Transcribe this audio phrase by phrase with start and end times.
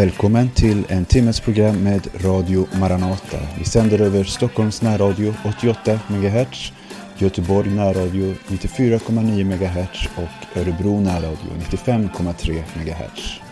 [0.00, 3.38] Välkommen till en timmes program med Radio Maranata.
[3.58, 6.72] Vi sänder över Stockholms närradio 88 MHz,
[7.18, 13.49] Göteborg närradio 94,9 MHz och Örebro närradio 95,3 MHz.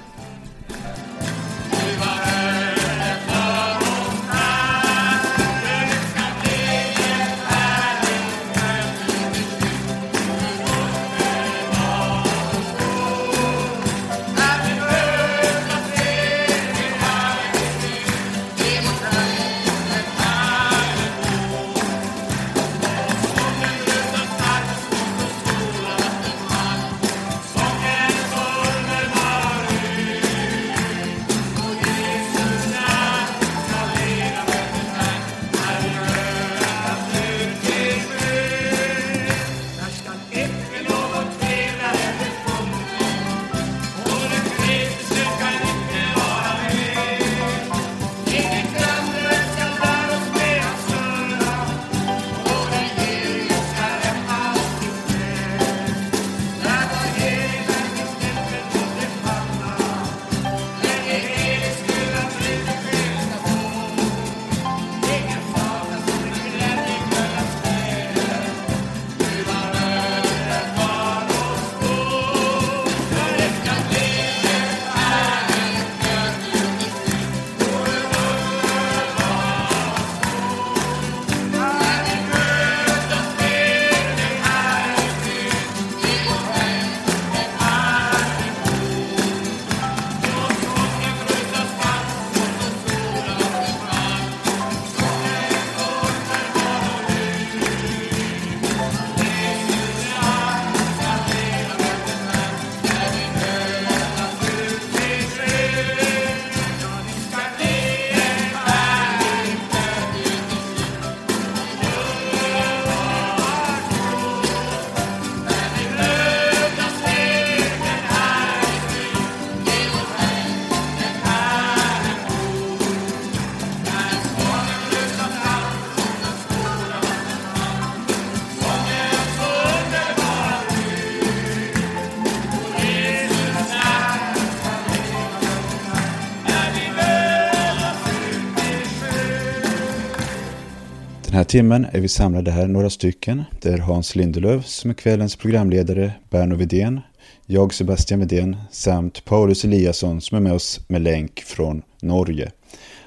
[141.48, 143.44] Timmen är vi samlade här några stycken.
[143.60, 147.00] Det är Hans Lindelöf som är kvällens programledare, Berno Vidén,
[147.46, 152.52] jag Sebastian Vidén samt Paulus Eliasson som är med oss med länk från Norge.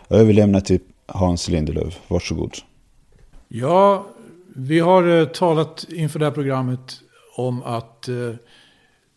[0.08, 2.00] Jag överlämnar till Hans Lindelöf.
[2.08, 2.56] Varsågod.
[3.48, 4.08] Ja,
[4.56, 7.00] vi har eh, talat inför det här programmet
[7.36, 8.34] om att eh,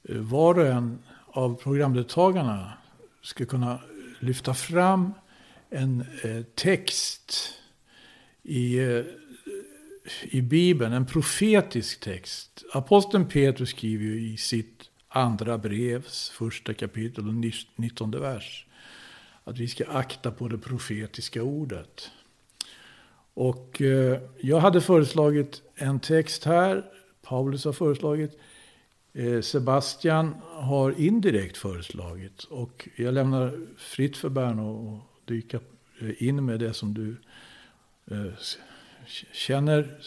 [0.09, 2.73] var och en av programdeltagarna
[3.23, 3.79] ska kunna
[4.21, 5.13] lyfta fram
[5.71, 7.55] en eh, text
[8.45, 9.05] i, eh,
[10.23, 12.65] i Bibeln, en profetisk text.
[12.73, 17.35] Aposteln Petrus skriver ju i sitt andra brevs första kapitel och
[17.77, 18.67] 19 vers
[19.45, 22.11] att vi ska akta på det profetiska ordet.
[23.35, 26.85] Och eh, jag hade föreslagit en text här,
[27.23, 28.39] Paulus har föreslagit,
[29.13, 32.45] eh, Sebastian har indirekt föreslagit.
[32.45, 35.61] Och jag lämnar fritt för Berno att dyka
[36.19, 37.54] in med det som du Eh,
[38.11, 38.33] Eh,
[39.33, 39.99] känner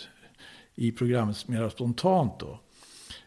[0.76, 2.40] i programmet mer spontant.
[2.40, 2.60] Då.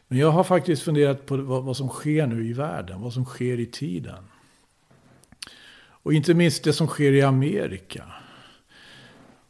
[0.08, 3.25] Men jag har faktiskt funderat på vad, vad, som sker nu i världen, vad som
[3.25, 4.25] sker i tiden.
[6.03, 8.04] Och inte minst det som sker i Amerika.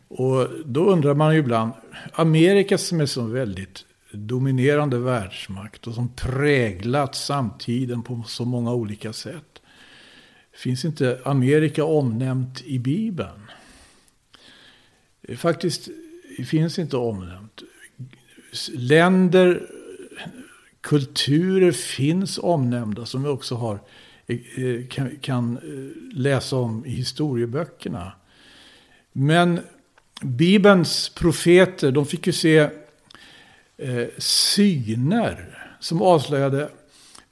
[0.08, 1.72] Och då undrar man ju ibland,
[2.12, 9.12] Amerika som är så väldigt dominerande världsmakt och som präglat samtiden på så många olika
[9.12, 9.62] sätt.
[10.52, 13.50] Finns inte Amerika omnämnt i Bibeln?
[15.22, 15.88] Eh, faktiskt
[16.46, 17.62] finns inte omnämnt.
[18.72, 19.66] Länder,
[20.80, 23.80] kulturer finns omnämnda som vi också har,
[24.26, 25.58] eh, eh, kan, kan
[26.12, 28.12] läsa om i historieböckerna.
[29.12, 29.60] Men
[30.22, 32.58] Bibelns profeter, de fick ju se
[33.76, 36.68] eh, syner som avslöjade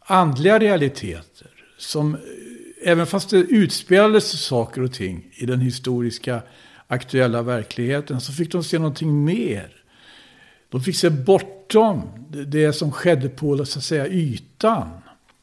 [0.00, 1.50] andliga realiteter.
[1.78, 2.16] Som,
[2.82, 6.42] även fast det utspelades saker och ting i den historiska
[6.88, 9.70] aktuella verkligheten så fick de se någonting mer.
[10.68, 12.02] De fick se bortom
[12.46, 14.88] det som skedde på så att säga, ytan.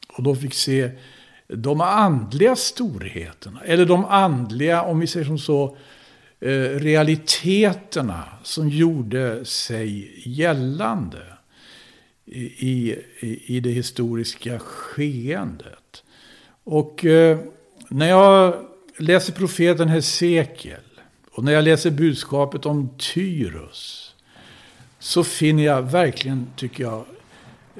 [0.08, 0.90] Och de fick se
[1.48, 3.60] de andliga storheterna.
[3.64, 5.76] Eller de andliga, om vi säger som så,
[6.40, 11.22] eh, realiteterna som gjorde sig gällande
[12.24, 16.04] i, i, i det historiska skeendet.
[16.64, 17.38] Och eh,
[17.88, 18.54] när jag
[18.98, 20.85] läser profeten Hesekiel
[21.36, 24.14] och när jag läser budskapet om Tyrus
[24.98, 27.04] så finner jag verkligen, tycker jag,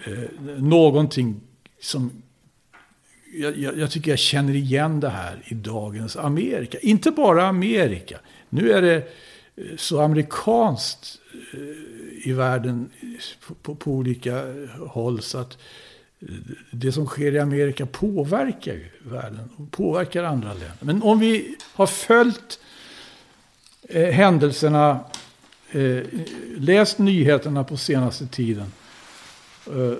[0.04, 1.40] eh, någonting
[1.80, 2.22] som
[3.34, 6.78] jag, jag, jag, tycker jag känner igen det här i dagens Amerika.
[6.78, 8.18] Inte bara Amerika.
[8.48, 11.18] Nu är det eh, så amerikanskt
[11.52, 12.90] eh, i världen
[13.46, 14.44] på, på, på olika
[14.86, 15.58] håll så att
[16.20, 16.28] eh,
[16.70, 20.76] det som sker i Amerika påverkar ju världen och påverkar andra länder.
[20.80, 22.58] Men om vi har följt
[23.88, 25.00] eh, händelserna,
[25.70, 26.02] eh,
[26.56, 28.72] läst nyheterna på senaste tiden
[29.66, 29.94] eh,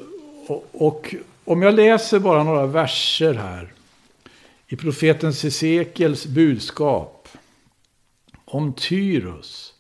[0.46, 3.72] och, och om jag läser bara några verser här
[4.66, 7.28] i profeten Hesekiels budskap
[8.44, 9.74] om Tyrus.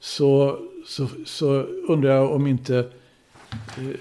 [0.00, 4.00] Så, så, så undrar jag om inte eh,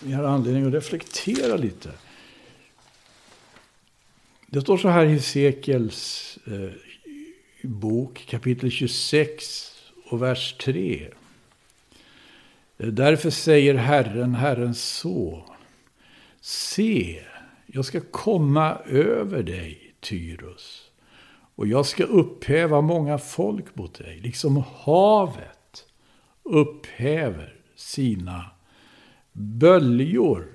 [0.00, 1.90] vi har anledning att reflektera lite.
[4.46, 6.87] Det står så här i Hesekiels eh,
[7.62, 9.72] bok kapitel 26
[10.10, 11.08] och vers 3.
[12.76, 15.44] Därför säger Herren, Herren så.
[16.40, 17.24] Se,
[17.66, 20.90] jag ska komma över dig, Tyrus.
[21.54, 25.58] Och jag ska upphäva många folk mot dig, liksom havet
[26.42, 28.44] upphäver sina
[29.32, 30.46] böljor.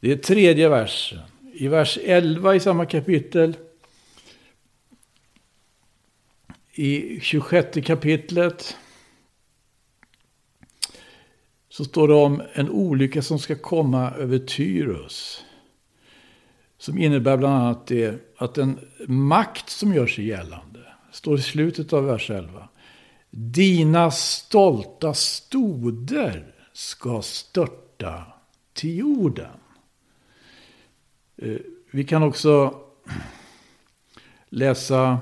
[0.00, 1.20] Det är tredje versen.
[1.52, 3.56] I vers 11 i samma kapitel,
[6.78, 8.76] i 26 kapitlet,
[11.68, 15.44] så står det om en olycka som ska komma över Tyrus.
[16.78, 20.80] Som innebär bland annat det att en makt som gör sig gällande,
[21.12, 22.68] står i slutet av vers 11.
[23.30, 28.24] Dina stolta stoder ska störta
[28.72, 29.56] till jorden.
[31.36, 31.56] Eh,
[31.90, 32.80] vi kan också
[34.48, 35.18] läsa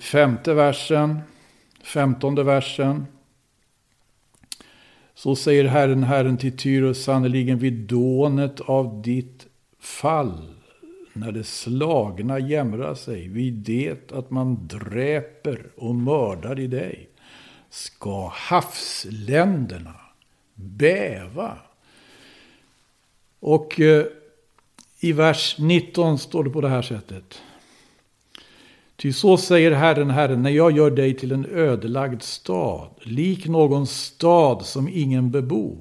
[0.00, 1.20] femte versen
[1.86, 3.06] femtonde versen.
[5.14, 9.46] Så säger Herren, Herren till Tyrus, sannerligen vid dånet av ditt
[9.80, 10.54] fall,
[11.12, 17.08] när det slagna jämrar sig, vid det att man dräper och mördar i dig,
[17.70, 20.00] ska havsländerna
[20.54, 21.58] bäva.
[23.40, 24.06] Och eh,
[25.00, 27.42] i vers 19 står det på det här sättet.
[28.96, 33.86] Ty så säger Herren, Herren, när jag gör dig till en ödelagd stad, lik någon
[33.86, 35.78] stad som ingen bebor.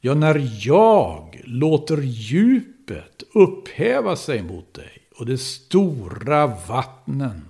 [0.00, 7.42] Ja, när jag låter djupet upphäva sig mot dig och de stora vattnen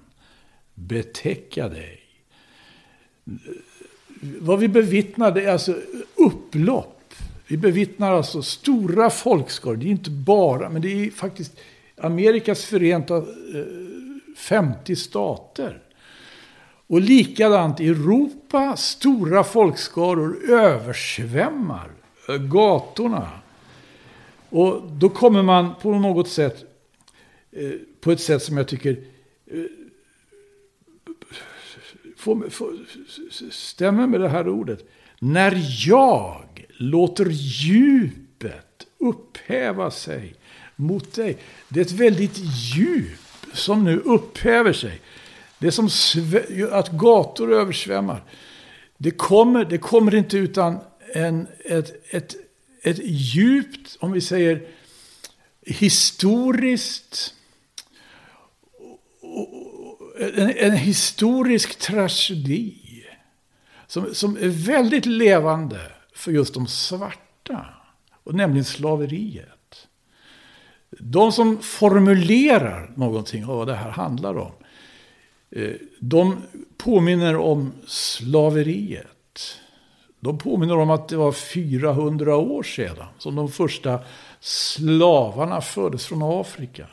[0.74, 1.98] betäcka dig.
[4.40, 5.76] Vad vi bevittnar är alltså
[6.14, 7.14] upplopp.
[7.46, 9.76] Vi bevittnar alltså stora folkskador.
[9.76, 11.60] Det är inte bara, men det är faktiskt
[11.96, 13.22] Amerikas förenta eh,
[14.42, 15.82] 50 stater.
[16.86, 21.90] Och likadant i Europa, stora folkskaror översvämmar
[22.50, 23.28] gatorna.
[24.48, 26.64] Och då kommer man på något sätt,
[27.52, 29.04] eh, på ett sätt som jag tycker
[29.46, 29.64] eh,
[32.16, 32.72] får, får,
[33.50, 34.88] stämmer med det här ordet.
[35.18, 40.34] När jag låter djupet upphäva sig
[40.76, 41.38] mot dig.
[41.68, 42.38] Det är ett väldigt
[42.74, 43.21] djup
[43.52, 45.00] som nu upphäver sig.
[45.58, 45.88] Det som
[46.70, 48.22] att gator översvämmar.
[48.96, 50.78] Det kommer, det kommer inte utan
[51.14, 52.36] en, ett, ett,
[52.82, 54.68] ett djupt, om vi säger
[55.66, 57.34] historiskt,
[60.18, 62.78] en, en historisk tragedi.
[63.86, 65.80] Som, som är väldigt levande
[66.14, 67.66] för just de svarta.
[68.24, 69.48] Och nämligen slaveriet.
[71.04, 74.52] De som formulerar någonting av vad det här handlar om.
[75.50, 76.42] Eh, de
[76.76, 79.58] påminner om slaveriet.
[80.20, 83.98] De påminner om att det var 400 år sedan som de första
[84.40, 86.86] slavarna fördes från Afrika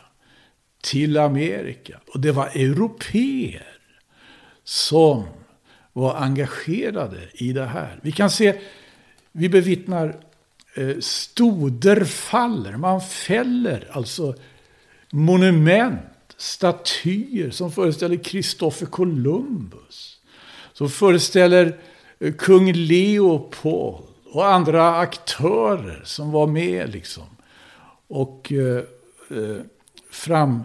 [0.82, 2.00] till Amerika.
[2.14, 3.78] Och det var europeer
[4.64, 5.24] som
[5.94, 8.00] var engagerade i det här.
[8.02, 8.60] Vi kan se,
[9.32, 10.16] vi bevittnar
[10.80, 12.78] Eh, stoder faller.
[12.78, 14.36] Man fäller alltså
[15.10, 16.00] monument,
[16.38, 20.20] statyer som föreställer Kristoffer Columbus.
[20.74, 21.80] Som föreställer
[22.20, 27.28] eh, kung Leopold och andra aktörer som var med liksom.
[28.08, 28.84] Och eh,
[29.30, 29.62] eh
[30.12, 30.64] fram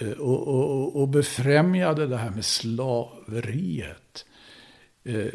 [0.00, 4.24] eh, och, och, och befrämjade det här med slaveriet.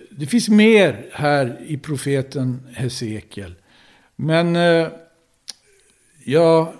[0.10, 3.54] Det finns mer här i profeten Hesekiel.
[4.24, 4.88] Men eh,
[6.24, 6.74] jag,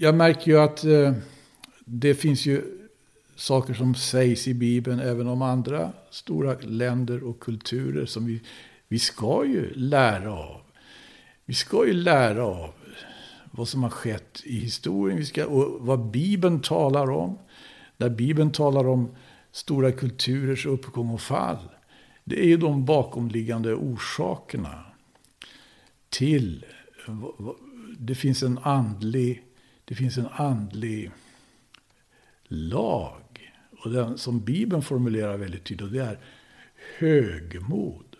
[0.00, 1.12] jag märker ju att eh,
[1.84, 2.62] det finns ju
[3.36, 8.42] saker som sägs i Bibeln även om andra stora länder och kulturer som vi,
[8.88, 10.60] vi ska ju lära av.
[11.44, 12.70] Vi ska ju lära av
[13.50, 17.38] vad som har skett i historien vi ska, och vad Bibeln talar om.
[17.96, 19.16] Där Bibeln talar om
[19.52, 21.68] stora kulturers uppgång och fall.
[22.24, 24.87] Det är ju de bakomliggande orsakerna
[26.08, 26.64] till...
[27.98, 29.42] Det finns en andlig,
[29.84, 31.10] det finns en andlig
[32.44, 33.52] lag.
[33.84, 36.18] Och den som Bibeln formulerar väldigt tydligt, det är
[36.98, 38.16] högmod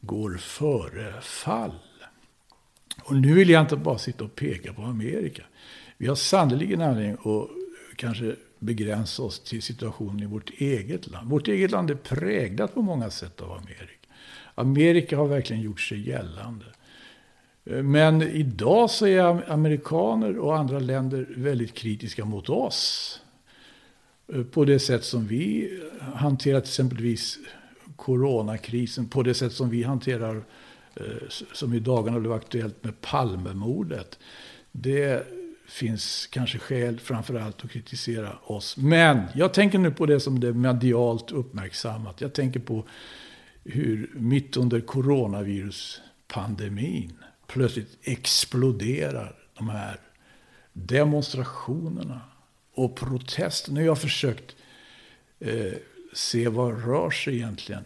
[0.00, 1.78] går före fall.
[3.04, 5.42] Och nu vill jag inte bara sitta och peka på Amerika.
[5.96, 7.48] Vi har sannerligen anledning att
[7.96, 11.30] kanske begränsa oss till situationen i vårt eget land.
[11.30, 14.08] Vårt eget land är präglat på många sätt av Amerika.
[14.54, 16.66] Amerika har verkligen gjort sig gällande.
[17.64, 23.20] Men idag så är amerikaner och andra länder väldigt kritiska mot oss.
[24.32, 27.38] Eh, på det sätt som vi hanterar till exempelvis
[27.96, 30.36] coronakrisen, på det sätt som vi hanterar
[30.94, 31.04] eh,
[31.52, 34.18] som i dagarna blev aktuellt med Palmemordet.
[34.72, 35.26] Det
[35.68, 38.76] finns kanske skäl framförallt att kritisera oss.
[38.76, 42.20] Men jag tänker nu på det som det är medialt uppmärksammat.
[42.20, 42.84] Jag tänker på
[43.64, 47.12] hur mitt under coronaviruspandemin
[47.52, 50.00] plötsligt exploderar de här
[50.72, 52.20] demonstrationerna
[52.74, 53.74] och protesterna.
[53.74, 54.56] Nu har jag försökt
[55.40, 55.72] eh,
[56.12, 57.84] se vad rör sig egentligen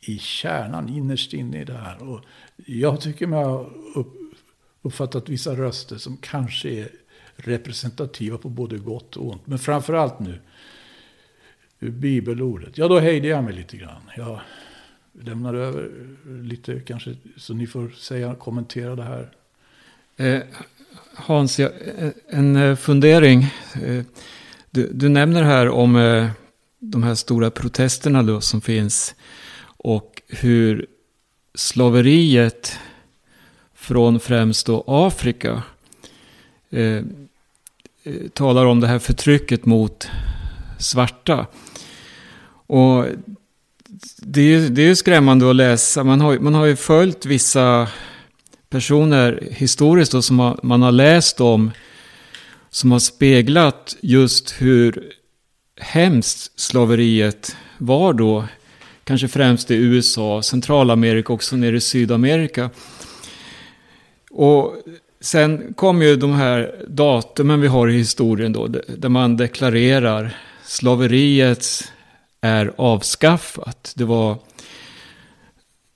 [0.00, 2.02] i kärnan, innerst inne i det här.
[2.02, 2.20] Och
[2.56, 4.14] jag tycker mig ha upp,
[4.82, 6.88] uppfattat vissa röster som kanske är
[7.36, 9.46] representativa på både gott och ont.
[9.46, 10.40] Men framförallt nu,
[11.78, 12.78] bibelordet.
[12.78, 14.02] Ja, då hejde jag mig lite grann.
[14.16, 14.40] Jag
[15.22, 15.90] lämnar över
[16.42, 19.30] lite kanske, så ni får säga, kommentera det här.
[20.16, 20.42] Eh,
[21.14, 23.42] Hans, jag, eh, en eh, fundering.
[23.82, 24.04] Eh,
[24.70, 25.92] du, du, nämner här om
[26.78, 29.14] de här stora protesterna då som finns
[29.66, 30.86] och hur
[31.54, 32.78] slaveriet
[33.74, 35.62] från främst då Afrika
[36.70, 37.02] eh,
[38.32, 40.08] talar om det här förtrycket mot
[40.78, 41.46] svarta.
[42.66, 43.06] Och
[44.16, 46.04] det är, det är skrämmande att läsa.
[46.04, 47.88] Man har, man har ju följt vissa
[48.68, 51.70] personer historiskt då, som har, man har läst om.
[52.70, 55.12] Som har speglat just hur
[55.80, 58.44] hemskt slaveriet var då
[59.04, 62.70] kanske främst i USA, Centralamerika, också nere i Sydamerika.
[64.30, 64.76] Och
[65.20, 71.92] sen kom ju de här datumen vi har i historien då, där man deklarerar slaveriets
[72.46, 73.92] är avskaffat.
[73.96, 74.38] Det var,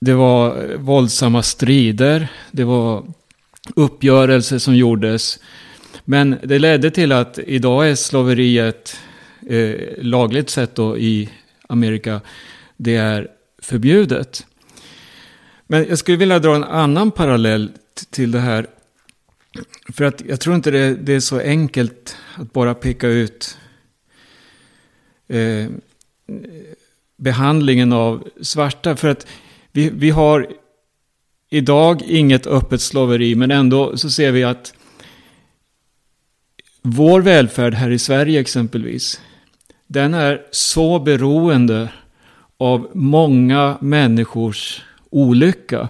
[0.01, 3.05] det var våldsamma strider, det var
[3.77, 5.39] uppgörelser som gjordes.
[6.05, 8.97] Men det ledde till att idag är slaveriet
[9.49, 11.31] eh, lagligt sett då i
[11.69, 12.21] Amerika
[12.77, 13.29] det är
[13.63, 14.47] förbjudet.
[15.67, 17.73] Men jag skulle vilja dra en annan parallell
[18.11, 18.67] till det här.
[19.93, 23.59] För att jag tror inte det, det är så enkelt att bara peka ut
[25.29, 25.67] eh,
[27.17, 28.97] behandlingen av svarta.
[28.97, 29.27] För att
[29.73, 30.47] vi, vi har
[31.51, 34.75] idag inget öppet slaveri, men ändå så ser vi att
[36.83, 39.21] vår välfärd här i Sverige exempelvis,
[39.87, 41.89] den är så beroende
[42.59, 45.89] av många människors olycka.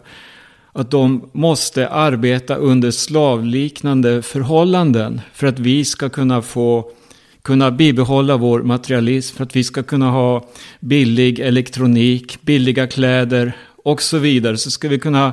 [0.72, 6.92] Att de måste arbeta under slavliknande förhållanden för att vi ska kunna få
[7.42, 10.48] kunna bibehålla vår materialism, för att vi ska kunna ha
[10.80, 13.52] billig elektronik, billiga kläder
[13.84, 14.56] och så vidare.
[14.56, 15.32] Så ska vi kunna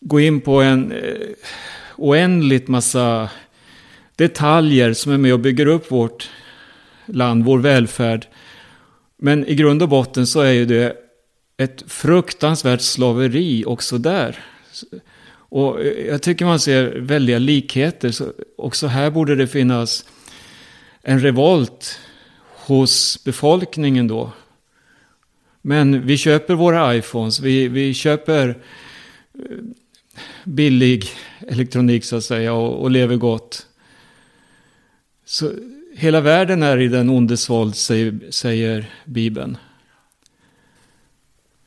[0.00, 0.98] gå in på en eh,
[1.96, 3.30] oändligt massa
[4.16, 6.30] detaljer som är med och bygger upp vårt
[7.06, 8.26] land, vår välfärd.
[9.18, 10.96] Men i grund och botten så är ju det
[11.56, 14.38] ett fruktansvärt slaveri också där.
[15.34, 18.10] Och eh, jag tycker man ser väldiga likheter.
[18.10, 20.04] Så också här borde det finnas
[21.02, 21.98] en revolt
[22.66, 24.32] hos befolkningen då.
[25.62, 28.48] Men vi köper våra iPhones, vi, vi köper
[29.34, 29.56] eh,
[30.44, 31.04] billig
[31.48, 33.66] elektronik så att säga och, och lever gott.
[35.24, 35.52] Så
[35.94, 39.56] hela världen är i den ondes våld, säger, säger Bibeln.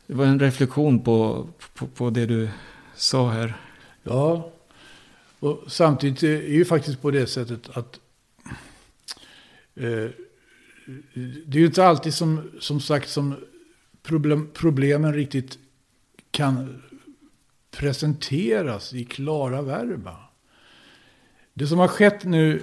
[0.07, 2.49] Det var en reflektion på, på, på, det du
[2.95, 3.53] sa här.
[4.03, 4.51] Ja,
[5.39, 7.99] och samtidigt är det ju faktiskt på det sättet att
[9.75, 10.09] Eh,
[11.45, 13.35] det är ju inte alltid som, som sagt som
[14.03, 15.57] problem, problemen riktigt
[16.31, 16.81] kan
[17.71, 20.15] presenteras i klara verba.
[21.53, 22.61] Det som har skett nu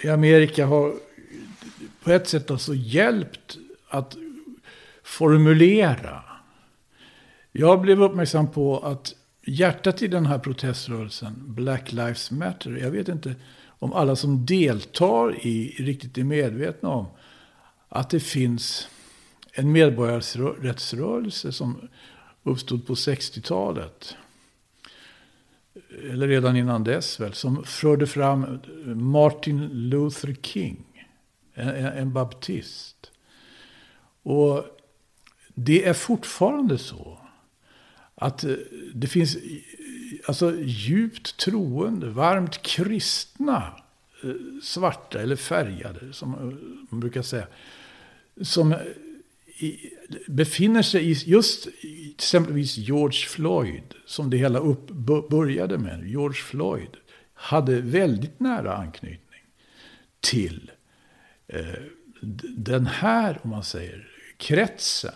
[0.00, 0.94] i Amerika har
[2.02, 4.16] på ett sätt alltså hjälpt att
[5.02, 6.22] formulera.
[7.52, 9.14] Jag blev uppmärksam på att
[9.46, 13.34] hjärtat i den här proteströrelsen, Black Lives Matter, jag vet inte
[13.82, 17.06] om alla som deltar i riktigt är medvetna om
[17.88, 18.88] att det finns
[19.52, 21.88] en medborgarrättsrörelse som
[22.42, 24.16] uppstod på 60-talet.
[26.10, 27.32] Eller redan innan dess väl.
[27.32, 31.06] Som förde fram Martin Luther King.
[31.54, 33.10] En, en baptist.
[34.22, 34.64] Och
[35.54, 37.18] det är fortfarande så.
[38.14, 38.54] Att eh,
[38.94, 39.36] det finns
[40.24, 43.72] alltså djupt troende, varmt kristna
[44.24, 44.30] eh,
[44.62, 46.40] svarta eller färgade, som eh,
[46.90, 47.46] man brukar säga.
[48.42, 48.78] Som eh,
[50.26, 51.68] befinner sig i just
[52.14, 54.90] exempelvis George Floyd, som det hela upp,
[55.30, 56.06] började med.
[56.06, 56.96] George Floyd
[57.34, 59.40] hade väldigt nära anknytning
[60.20, 60.70] till
[61.46, 61.82] eh,
[62.56, 65.14] den här, om man säger, kretsen.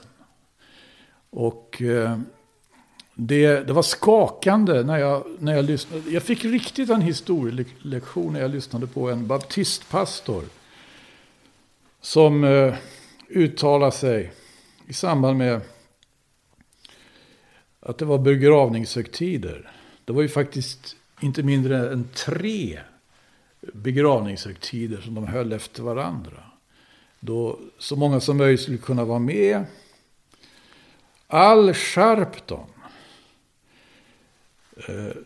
[1.31, 2.21] Och eh,
[3.19, 6.11] det, det var skakande när jag, när jag lyssnade.
[6.11, 10.45] Jag fick riktigt en historielektion när jag lyssnade på en baptistpastor.
[12.01, 12.75] Som eh,
[13.29, 14.33] uttalade sig
[14.87, 15.61] i samband med
[17.81, 19.73] att det var begravningshögtider.
[20.05, 22.81] Det var ju faktiskt inte mindre än tre
[23.61, 26.43] begravningshögtider som de höll efter varandra.
[27.21, 29.65] Då så många som möjligt skulle kunna vara med.
[31.27, 32.76] Al Sharpton dem.
[34.77, 35.17] Eh,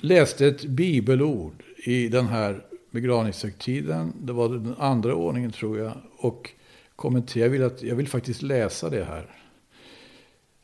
[0.00, 4.12] läste ett bibelord i den här begravningshögtiden.
[4.20, 5.92] Det var den andra ordningen tror jag.
[6.16, 6.50] Och
[6.96, 9.26] kommenterade, jag vill, att, jag vill faktiskt läsa det här.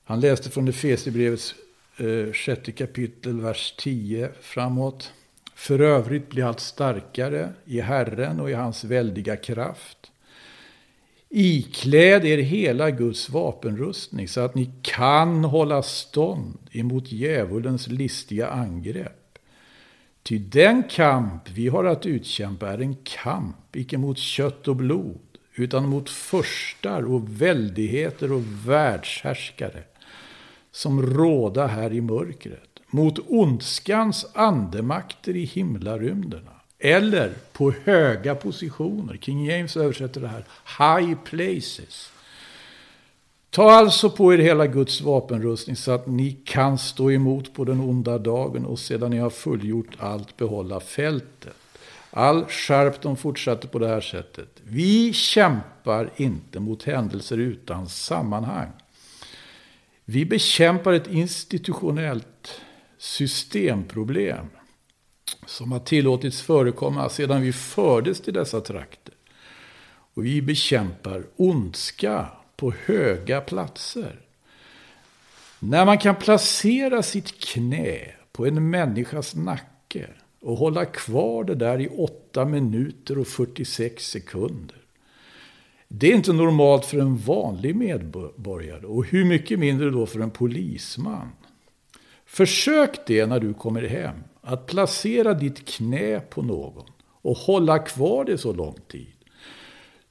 [0.05, 1.55] Han läste från Efesierbrevets
[1.97, 5.13] eh, sjätte kapitel, vers 10 framåt.
[5.55, 10.10] För övrigt blir allt starkare i Herren och i hans väldiga kraft.
[11.33, 19.39] Ikläd er hela Guds vapenrustning så att ni kan hålla stånd emot djävulens listiga angrepp.
[20.23, 25.21] Ty den kamp vi har att utkämpa är en kamp, icke mot kött och blod,
[25.55, 29.83] utan mot förstar och väldigheter och världshärskare
[30.73, 32.81] som råda här i mörkret.
[32.87, 36.60] Mot ondskans andemakter i himlarymderna.
[36.81, 39.17] Eller på höga positioner.
[39.17, 40.45] King James översätter det här.
[40.79, 42.13] High places.
[43.51, 47.81] Ta alltså på er hela Guds vapenrustning så att ni kan stå emot på den
[47.81, 51.57] onda dagen och sedan ni har fullgjort allt behålla fältet.
[52.11, 54.49] All skärp de fortsatte på det här sättet.
[54.65, 58.71] Vi kämpar inte mot händelser utan sammanhang.
[60.05, 62.61] Vi bekämpar ett institutionellt
[62.99, 64.47] systemproblem
[65.47, 69.15] som har tillåtits förekomma sedan vi fördes till dessa trakter.
[70.15, 74.21] Och vi bekämpar ondska på höga platser.
[75.59, 77.99] När man kan placera sitt knä
[78.33, 80.07] på en människas nacke
[80.41, 84.77] och hålla kvar det där i 8 minuter och 46 sekunder.
[85.89, 90.31] Det är inte normalt för en vanlig medborgare och hur mycket mindre då för en
[90.31, 91.31] polisman.
[92.27, 96.87] Försök det när du kommer hem, att placera ditt knä på någon
[97.23, 99.07] och hålla kvar det så lång tid.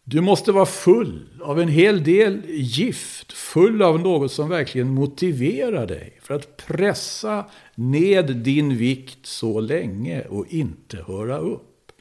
[0.04, 5.88] Du måste vara full av en hel del gift, full av något som verkligen motiverar
[5.88, 11.92] dig för att pressa ned din vikt så länge och inte höra upp.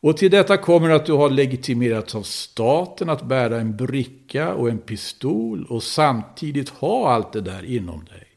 [0.00, 4.68] Och till detta kommer att du har legitimerats av staten att bära en bricka och
[4.68, 8.31] en pistol och samtidigt ha allt det där inom dig.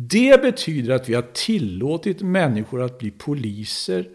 [0.00, 4.08] Det betyder att vi har tillåtit människor att bli poliser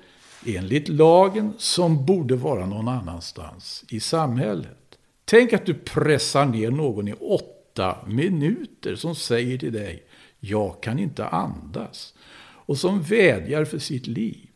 [0.46, 4.98] enligt lagen som borde vara någon annanstans i samhället.
[5.26, 10.04] Tänk att du pressar ner någon i åtta minuter som säger till dig
[10.40, 14.48] jag kan inte andas och som vädjar för sitt liv.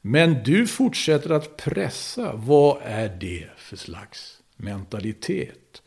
[0.00, 2.32] Men du fortsätter att pressa.
[2.34, 5.82] Vad är det för slags mentalitet?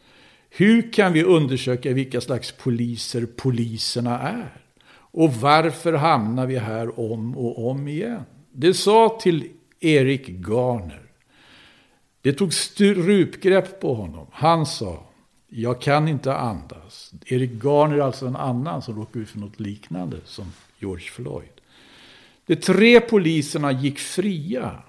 [0.50, 4.61] Hur kan vi undersöka vilka slags poliser poliserna är?
[5.12, 8.24] Och varför hamnar vi här om och om igen?
[8.52, 11.02] Det sa till Erik Garner.
[12.22, 14.28] Det tog strupgrepp på honom.
[14.32, 15.04] Han sa,
[15.50, 17.12] jag kan inte andas.
[17.26, 21.62] Erik Garner är alltså en annan som råkade ut för något liknande som George Floyd.
[22.46, 24.84] De tre poliserna gick fria.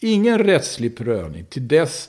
[0.00, 2.08] Ingen rättslig prövning till dess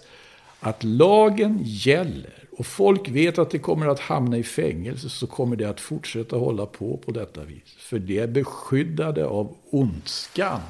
[0.59, 5.55] att lagen gäller och folk vet att det kommer att hamna i fängelse så kommer
[5.55, 7.75] det att fortsätta hålla på på detta vis.
[7.77, 10.61] För det är beskyddade av ondskan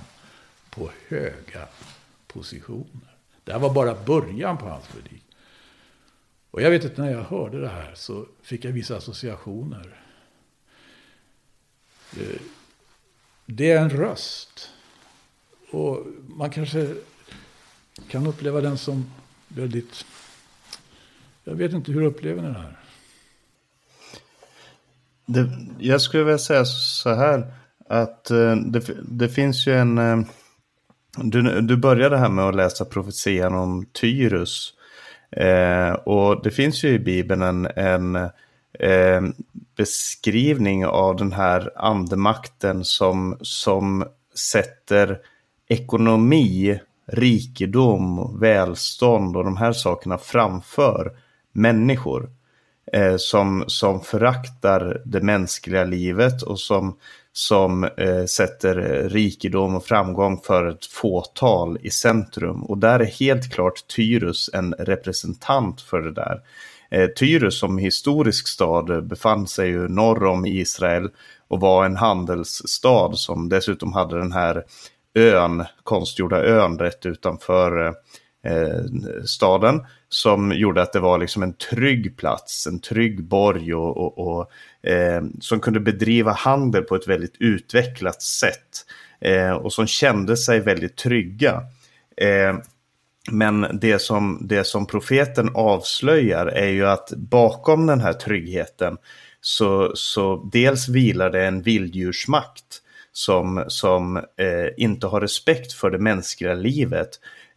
[0.70, 1.68] på höga
[2.28, 3.16] positioner.
[3.44, 5.24] Det här var bara början på hans predik.
[6.52, 10.02] Och jag vet att när jag hörde det här så fick jag vissa associationer.
[12.18, 12.42] Eh,
[13.46, 14.70] det är en röst.
[15.72, 16.96] Och man kanske
[18.08, 19.12] kan uppleva den som
[19.48, 20.06] väldigt...
[21.44, 22.78] Jag vet inte hur upplever ni det här.
[25.26, 27.54] Det, jag skulle vilja säga så här
[27.90, 29.98] att eh, det, det finns ju en...
[29.98, 30.20] Eh,
[31.18, 34.74] du, du började här med att läsa profetian om Tyrus.
[35.32, 38.16] Eh, och det finns ju i Bibeln en, en
[38.80, 39.22] eh,
[39.78, 45.20] beskrivning av den här andemakten som, som sätter
[45.68, 51.12] ekonomi, rikedom, välstånd och de här sakerna framför
[51.54, 52.30] människor.
[52.94, 56.98] Eh, som, som föraktar det mänskliga livet och som,
[57.34, 58.76] som eh, sätter
[59.10, 62.64] rikedom och framgång för ett fåtal i centrum.
[62.64, 66.42] Och där är helt klart Tyrus en representant för det där.
[66.92, 71.10] Eh, Tyrus som historisk stad befann sig ju norr om Israel
[71.48, 74.64] och var en handelsstad som dessutom hade den här
[75.16, 77.94] ön, konstgjorda ön rätt utanför eh,
[78.46, 78.84] Eh,
[79.26, 84.28] staden som gjorde att det var liksom en trygg plats, en trygg borg och, och,
[84.28, 84.52] och
[84.90, 88.86] eh, som kunde bedriva handel på ett väldigt utvecklat sätt
[89.22, 91.62] eh, och som kände sig väldigt trygga.
[92.18, 92.56] Eh,
[93.32, 98.98] men det som, det som profeten avslöjar är ju att bakom den här tryggheten
[99.42, 106.00] så, så dels vilar det en vilddjursmakt som, som eh, inte har respekt för det
[106.00, 107.10] mänskliga livet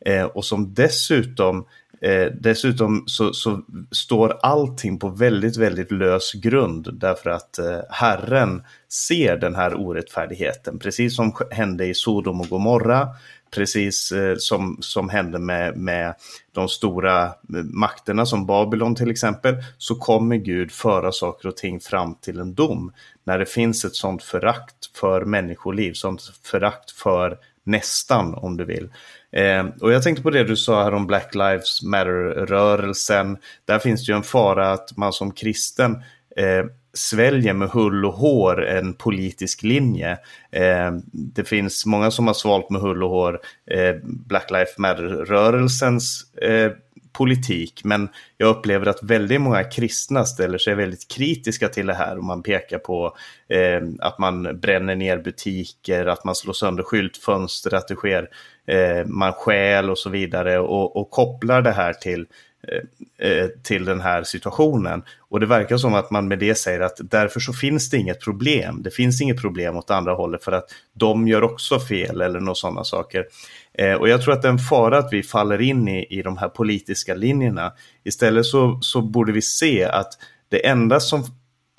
[0.06, 1.66] eh, och som dessutom
[2.00, 8.62] Eh, dessutom så, så, står allting på väldigt, väldigt lös grund därför att eh, Herren
[8.88, 13.08] ser den här orättfärdigheten, precis som hände i Sodom och Gomorra,
[13.54, 16.14] precis eh, som, som hände med, med
[16.52, 17.32] de stora eh,
[17.64, 22.54] makterna som Babylon till exempel, så kommer Gud föra saker och ting fram till en
[22.54, 22.92] dom.
[23.24, 28.88] När det finns ett sånt förakt för människoliv, sånt förakt för nästan om du vill.
[29.32, 33.36] Eh, och jag tänkte på det du sa här om Black Lives Matter-rörelsen.
[33.64, 35.92] Där finns det ju en fara att man som kristen
[36.36, 40.18] eh, sväljer med hull och hår en politisk linje.
[40.50, 46.34] Eh, det finns många som har svalt med hull och hår eh, Black Lives Matter-rörelsens
[46.42, 46.72] eh,
[47.16, 47.80] politik.
[47.84, 52.18] Men jag upplever att väldigt många kristna ställer sig väldigt kritiska till det här.
[52.18, 53.16] Och man pekar på
[53.48, 58.28] eh, att man bränner ner butiker, att man slår sönder skyltfönster, att det sker,
[58.66, 60.58] eh, man stjäl och så vidare.
[60.58, 62.26] Och, och kopplar det här till eh,
[62.68, 62.82] Eh,
[63.18, 65.02] eh, till den här situationen.
[65.18, 68.20] Och det verkar som att man med det säger att därför så finns det inget
[68.20, 68.82] problem.
[68.82, 72.54] Det finns inget problem åt andra hållet för att de gör också fel eller några
[72.54, 73.26] sådana saker.
[73.72, 76.22] Eh, och jag tror att det är en fara att vi faller in i, i
[76.22, 77.72] de här politiska linjerna.
[78.04, 80.12] Istället så, så borde vi se att
[80.48, 81.24] det enda som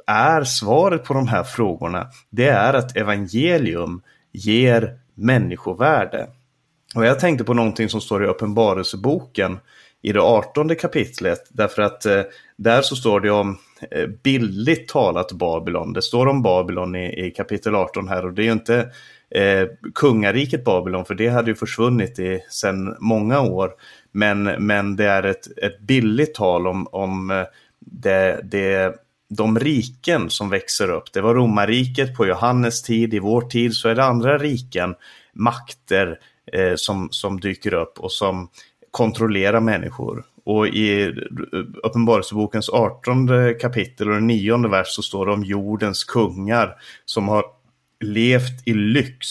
[0.08, 6.28] är svaret på de här frågorna, det är att evangelium ger människovärde.
[6.96, 9.60] Och jag tänkte på någonting som står i Uppenbarelseboken
[10.02, 12.22] i det artonde kapitlet, därför att eh,
[12.56, 13.58] där så står det om
[13.92, 15.94] eh, bildligt talat Babylon.
[15.94, 18.92] Det står om Babylon i, i kapitel 18 här och det är ju inte
[19.30, 23.72] eh, kungariket Babylon, för det hade ju försvunnit i sedan många år.
[24.12, 27.44] Men, men det är ett, ett billigt tal om, om eh,
[27.80, 28.96] det, det,
[29.30, 31.14] de riken som växer upp.
[31.14, 34.96] Det var romarriket på Johannes tid, i vår tid så är det andra riken,
[35.34, 36.20] makter
[36.54, 38.50] eh, som, som dyker upp och som
[38.98, 40.24] kontrollera människor.
[40.46, 41.14] Och i
[41.84, 43.30] Uppenbarelsebokens 18
[43.62, 47.44] kapitel och den 9 vers så står det om jordens kungar som har
[48.00, 49.28] levt i lyx,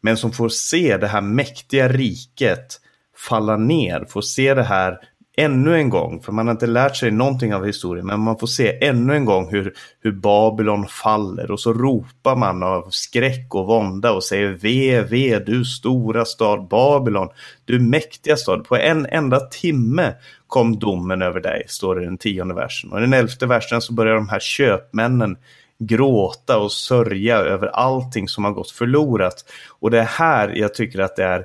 [0.00, 2.80] men som får se det här mäktiga riket
[3.16, 4.98] falla ner, får se det här
[5.36, 8.46] ännu en gång, för man har inte lärt sig någonting av historien, men man får
[8.46, 13.66] se ännu en gång hur, hur Babylon faller och så ropar man av skräck och
[13.66, 17.28] vånda och säger ve, ve, du stora stad Babylon,
[17.64, 18.64] du mäktiga stad.
[18.64, 20.14] På en enda timme
[20.46, 22.92] kom domen över dig, står det i den tionde versen.
[22.92, 25.36] Och i den elfte versen så börjar de här köpmännen
[25.78, 29.44] gråta och sörja över allting som har gått förlorat.
[29.80, 31.38] Och det är här jag tycker att det är,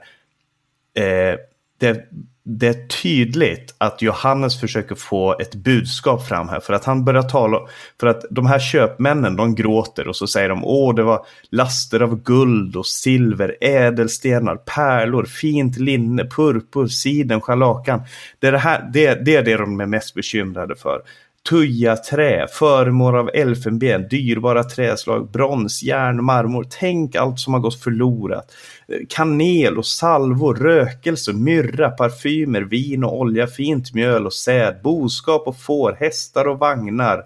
[0.94, 1.38] eh,
[1.80, 2.10] det,
[2.50, 6.60] det är tydligt att Johannes försöker få ett budskap fram här.
[6.60, 7.60] För att han börjar tala,
[8.00, 12.00] för att de här köpmännen de gråter och så säger de åh det var laster
[12.00, 18.02] av guld och silver, ädelstenar, pärlor, fint linne, purpur, siden, scharlakan.
[18.40, 21.02] Det är det, här, det, det är det de är mest bekymrade för
[21.50, 26.68] tuja-trä, föremål av elfenben, dyrbara träslag, brons, järn, marmor.
[26.70, 28.56] Tänk allt som har gått förlorat.
[28.88, 35.48] Eh, kanel och salvor, rökelse, myrra, parfymer, vin och olja, fint mjöl och säd, boskap
[35.48, 37.24] och får, hästar och vagnar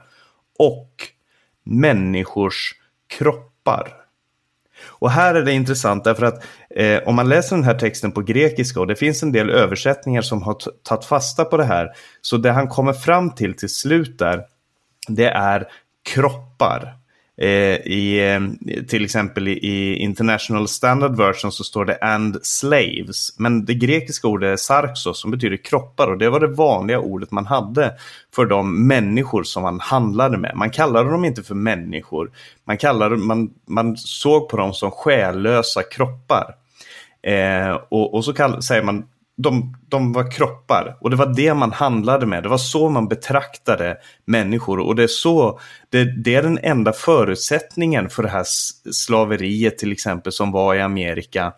[0.59, 0.95] och
[1.63, 2.73] människors
[3.17, 3.93] kroppar.
[4.83, 6.43] Och här är det intressant därför att
[6.75, 10.21] eh, om man läser den här texten på grekiska och det finns en del översättningar
[10.21, 11.89] som har tagit fasta på det här.
[12.21, 14.41] Så det han kommer fram till till slut där,
[15.07, 15.67] det är
[16.13, 17.01] kroppar.
[17.41, 23.39] Eh, i, eh, till exempel i International Standard Version så står det and slaves.
[23.39, 27.31] Men det grekiska ordet är sarxos som betyder kroppar och det var det vanliga ordet
[27.31, 27.93] man hade
[28.35, 30.51] för de människor som man handlade med.
[30.55, 32.31] Man kallade dem inte för människor.
[32.63, 36.55] Man, kallade, man, man såg på dem som själlösa kroppar.
[37.23, 39.03] Eh, och, och så kall, säger man
[39.37, 42.43] de, de var kroppar och det var det man handlade med.
[42.43, 46.93] Det var så man betraktade människor och det är så det, det, är den enda
[46.93, 48.45] förutsättningen för det här
[48.91, 51.53] slaveriet till exempel som var i Amerika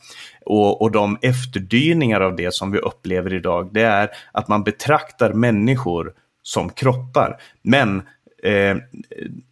[0.46, 3.74] och, och de efterdyningar av det som vi upplever idag.
[3.74, 7.38] Det är att man betraktar människor som kroppar.
[7.62, 8.02] Men
[8.44, 8.78] eh,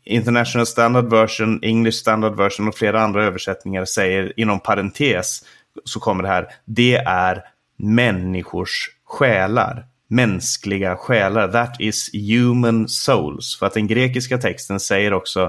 [0.05, 5.43] International Standard Version, English Standard Version och flera andra översättningar säger inom parentes
[5.83, 6.47] så kommer det här.
[6.65, 7.43] Det är
[7.77, 9.85] människors själar.
[10.07, 11.47] Mänskliga själar.
[11.47, 13.57] That is human souls.
[13.59, 15.43] För att den grekiska texten säger också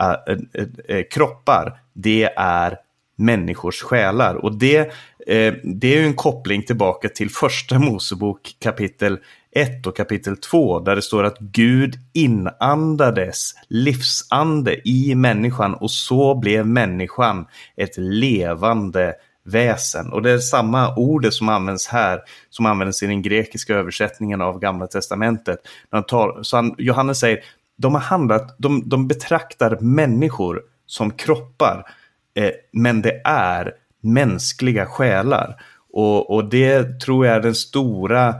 [0.00, 2.78] uh, uh, uh, kroppar, det är
[3.16, 4.34] människors själar.
[4.34, 4.78] Och det,
[5.26, 9.18] eh, det är ju en koppling tillbaka till första Mosebok kapitel
[9.54, 16.34] 1 och kapitel 2 där det står att Gud inandades livsande i människan och så
[16.34, 20.12] blev människan ett levande väsen.
[20.12, 24.58] Och det är samma ord som används här som används i den grekiska översättningen av
[24.58, 25.58] Gamla Testamentet.
[26.42, 27.44] så han, Johannes säger,
[27.76, 31.86] de har handlat, de, de betraktar människor som kroppar,
[32.34, 35.62] eh, men det är mänskliga själar.
[35.92, 38.34] Och, och det tror jag är den stora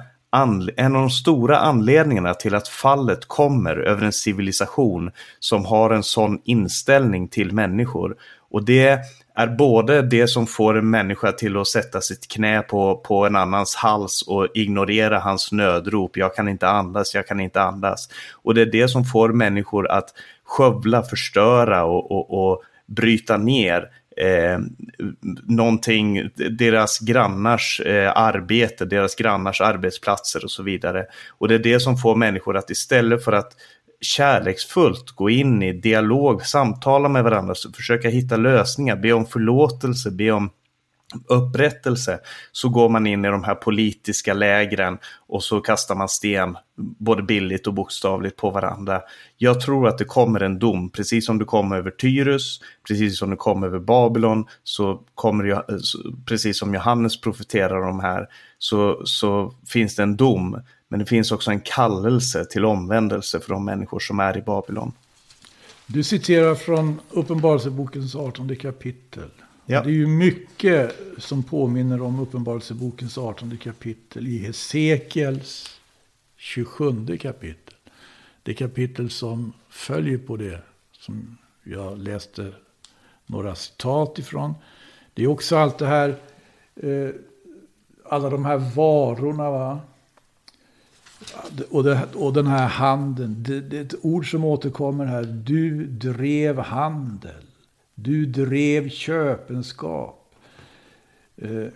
[0.76, 5.10] en av de stora anledningarna till att fallet kommer över en civilisation
[5.40, 8.16] som har en sån inställning till människor.
[8.50, 8.98] Och det
[9.34, 13.36] är både det som får en människa till att sätta sitt knä på, på en
[13.36, 16.16] annans hals och ignorera hans nödrop.
[16.16, 18.08] Jag kan inte andas, jag kan inte andas.
[18.32, 20.08] Och det är det som får människor att
[20.44, 24.58] skövla, förstöra och, och, och bryta ner eh,
[25.42, 31.06] någonting, deras grannars eh, arbete, deras grannars arbetsplatser och så vidare.
[31.38, 33.52] Och det är det som får människor att istället för att
[34.02, 40.30] kärleksfullt gå in i dialog, samtala med varandra, försöka hitta lösningar, be om förlåtelse, be
[40.30, 40.50] om
[41.28, 42.20] upprättelse
[42.52, 47.22] så går man in i de här politiska lägren och så kastar man sten både
[47.22, 49.00] billigt och bokstavligt på varandra.
[49.36, 53.30] Jag tror att det kommer en dom, precis som det kom över Tyrus, precis som
[53.30, 55.64] det kom över Babylon, så kommer jag,
[56.26, 58.26] precis som Johannes profeterar om här,
[58.58, 60.62] så, så finns det en dom.
[60.92, 64.92] Men det finns också en kallelse till omvändelse för de människor som är i Babylon.
[65.86, 69.30] Du citerar från Uppenbarelsebokens 18 kapitel.
[69.66, 69.82] Ja.
[69.82, 75.80] Det är ju mycket som påminner om Uppenbarelsebokens 18 kapitel i Hesekiels
[76.36, 77.74] 27 kapitel.
[78.42, 82.52] Det kapitel som följer på det som jag läste
[83.26, 84.54] några citat ifrån.
[85.14, 86.08] Det är också allt det här,
[86.76, 87.10] eh,
[88.04, 89.50] alla de här varorna.
[89.50, 89.80] Va?
[91.70, 93.36] Och, det, och den här handeln.
[93.38, 95.22] Det, det är ett ord som återkommer här.
[95.22, 97.44] Du drev handel.
[97.94, 100.34] Du drev köpenskap.
[101.36, 101.66] Eh,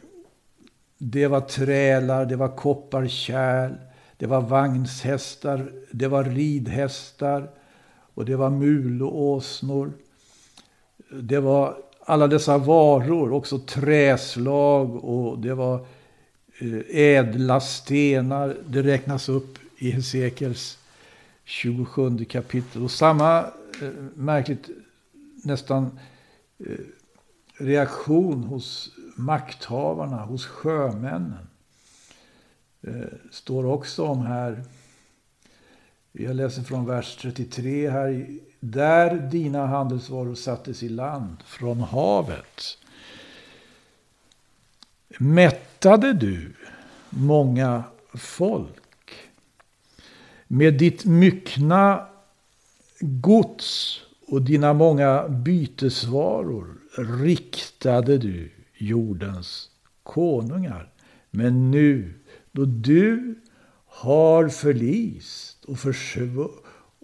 [0.99, 3.73] det var trälar, det var kopparkärl,
[4.17, 7.51] det var vagnshästar, det var ridhästar
[8.15, 9.93] och det var mulåsnor.
[11.23, 15.87] Det var alla dessa varor, också träslag och det var
[16.59, 18.57] Eh, ädla stenar.
[18.69, 20.79] Det räknas upp i Hesekiels
[21.45, 22.83] 27 kapitel.
[22.83, 23.41] Och samma
[23.83, 24.69] eh, märkligt
[25.45, 25.99] nästan
[26.59, 26.77] eh,
[27.59, 31.47] reaktion hos makthavarna, hos sjömännen.
[33.31, 34.65] Står också om här.
[36.13, 38.27] Jag läser från vers 33 här.
[38.61, 42.79] Där dina handelsvaror sattes i land från havet.
[45.19, 46.53] Mättade du
[47.11, 49.15] många folk
[50.47, 52.07] med ditt myckna
[53.01, 56.75] gods och dina många bytesvaror
[57.23, 59.71] riktade du jordens
[60.03, 60.93] konungar.
[61.31, 62.15] Men nu,
[62.53, 63.35] då du
[63.87, 65.79] har förlist och,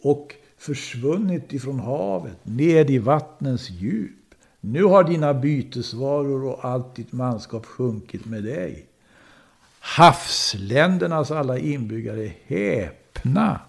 [0.03, 4.22] och försvunnit ifrån havet, ned i vattnens djup.
[4.65, 8.87] Nu har dina bytesvaror och allt ditt manskap sjunkit med dig.
[9.81, 13.61] Havsländernas alla inbyggare häpna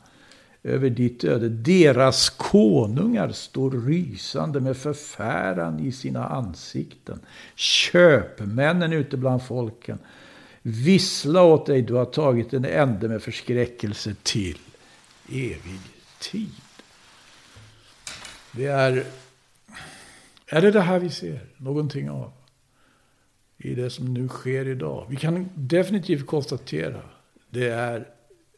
[0.63, 1.49] över ditt öde.
[1.49, 7.19] Deras konungar står rysande med förfäran i sina ansikten.
[7.55, 9.99] Köpmännen ute bland folken
[10.61, 14.57] vissla åt dig, du har tagit en ände med förskräckelse till
[15.29, 15.79] evig
[16.19, 16.49] tid.
[18.51, 19.05] Det är,
[20.53, 22.31] är det det här vi ser någonting av?
[23.57, 25.07] I det som nu sker idag.
[25.09, 27.01] Vi kan definitivt konstatera,
[27.49, 28.07] det är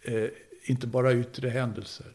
[0.02, 0.30] eh,
[0.64, 2.06] inte bara yttre händelser.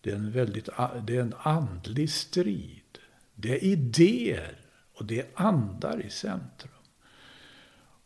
[0.00, 0.68] Det är, en väldigt,
[1.06, 2.98] det är en andlig strid.
[3.34, 4.56] Det är idéer
[4.94, 6.72] och det är andar i centrum.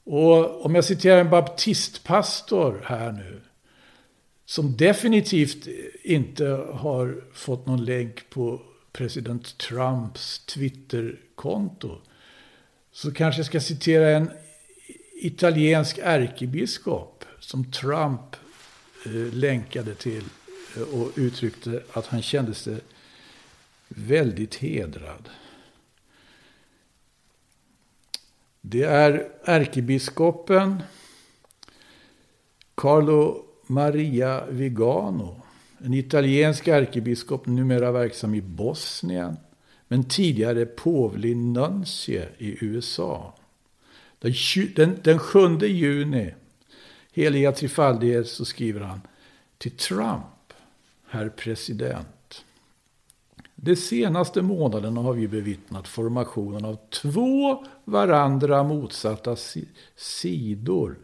[0.04, 3.40] Och om jag citerar en baptistpastor här nu.
[4.44, 5.68] Som definitivt
[6.02, 8.62] inte har fått någon länk på
[8.96, 11.98] president Trumps Twitterkonto.
[12.92, 14.30] Så kanske jag ska citera en
[15.14, 18.36] italiensk ärkebiskop som Trump
[19.06, 20.24] eh, länkade till
[20.76, 22.80] eh, och uttryckte att han kände sig
[23.88, 25.28] väldigt hedrad.
[28.60, 30.82] Det är ärkebiskopen
[32.74, 35.45] Carlo Maria Vigano.
[35.78, 39.36] En italiensk ärkebiskop numera verksam i Bosnien.
[39.88, 43.34] Men tidigare påvlig nuncie i USA.
[44.18, 44.34] Den,
[44.74, 46.34] den, den 7 juni
[47.12, 49.00] heliga trefaldighet så skriver han
[49.58, 50.52] till Trump,
[51.08, 52.44] herr president.
[53.54, 59.36] De senaste månaderna har vi bevittnat formationen av två varandra motsatta
[59.96, 60.98] sidor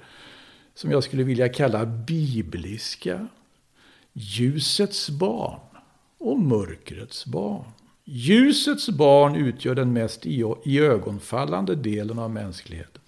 [0.75, 3.29] som jag skulle vilja kalla bibliska.
[4.13, 5.61] Ljusets barn
[6.19, 7.65] och mörkrets barn.
[8.05, 10.27] Ljusets barn utgör den mest
[10.65, 13.03] iögonfallande delen av mänskligheten.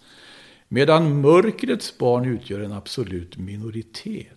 [0.68, 4.28] Medan mörkrets barn utgör en absolut minoritet.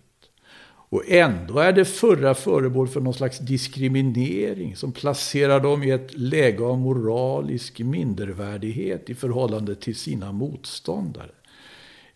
[0.90, 6.18] Och ändå är det förra föremål för någon slags diskriminering som placerar dem i ett
[6.18, 11.30] läge av moralisk mindervärdighet i förhållande till sina motståndare.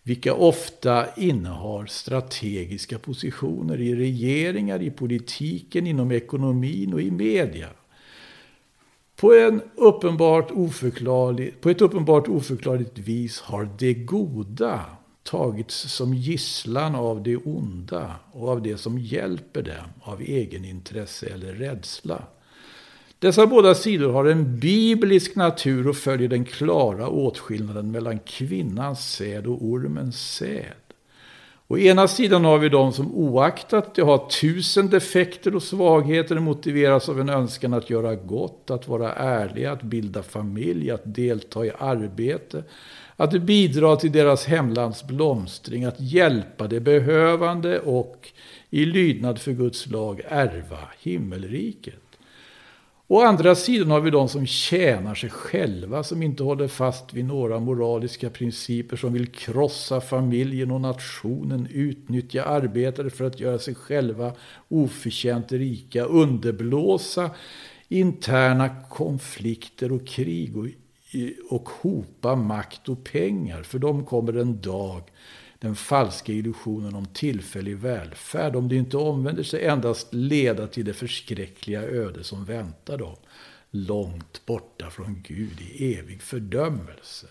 [0.03, 7.69] Vilka ofta innehar strategiska positioner i regeringar, i politiken, inom ekonomin och i media.
[9.15, 14.85] På, en uppenbart oförklarlig, på ett uppenbart oförklarligt vis har det goda
[15.23, 21.53] tagits som gisslan av det onda och av det som hjälper dem av egenintresse eller
[21.53, 22.23] rädsla.
[23.23, 29.47] Dessa båda sidor har en biblisk natur och följer den klara åtskillnaden mellan kvinnans säd
[29.47, 30.83] och ormens säd.
[31.67, 37.09] Å ena sidan har vi de som oaktat det har tusen defekter och svagheter motiveras
[37.09, 41.71] av en önskan att göra gott, att vara ärliga, att bilda familj, att delta i
[41.79, 42.63] arbete,
[43.15, 48.29] att bidra till deras hemlands blomstring, att hjälpa de behövande och
[48.69, 52.02] i lydnad för Guds lag ärva himmelriket.
[53.13, 57.25] Å andra sidan har vi de som tjänar sig själva, som inte håller fast vid
[57.25, 63.75] några moraliska principer, som vill krossa familjen och nationen, utnyttja arbetare för att göra sig
[63.75, 64.33] själva
[64.67, 67.29] oförtjänt rika, underblåsa
[67.87, 70.67] interna konflikter och krig och,
[71.49, 73.63] och hopa makt och pengar.
[73.63, 75.01] För dem kommer en dag
[75.63, 80.93] den falska illusionen om tillfällig välfärd, om det inte omvänder sig, endast leda till det
[80.93, 83.15] förskräckliga öde som väntar dem.
[83.71, 87.27] Långt borta från Gud i evig fördömelse.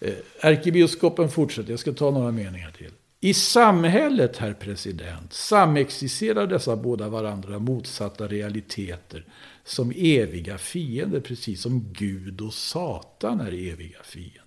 [0.00, 2.90] Eh, ärkebiskopen fortsätter, jag ska ta några meningar till.
[3.20, 9.24] I samhället, herr president, samexisterar dessa båda varandra motsatta realiteter
[9.64, 14.45] som eviga fiender, precis som Gud och Satan är eviga fiender.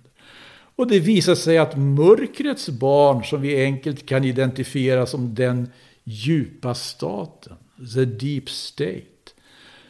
[0.80, 5.70] Och det visar sig att mörkrets barn, som vi enkelt kan identifiera som den
[6.04, 7.56] djupa staten,
[7.96, 9.32] the deep state,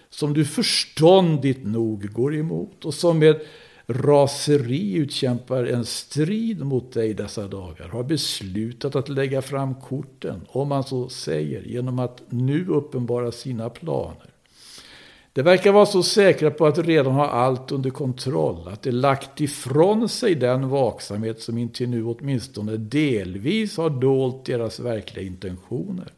[0.09, 3.41] som du förståndigt nog går emot och som med
[3.87, 10.67] raseri utkämpar en strid mot dig dessa dagar, har beslutat att lägga fram korten, om
[10.67, 14.28] man så säger, genom att nu uppenbara sina planer.
[15.33, 19.41] Det verkar vara så säkra på att redan ha allt under kontroll, att de lagt
[19.41, 26.13] ifrån sig den vaksamhet som intill nu åtminstone delvis har dolt deras verkliga intentioner.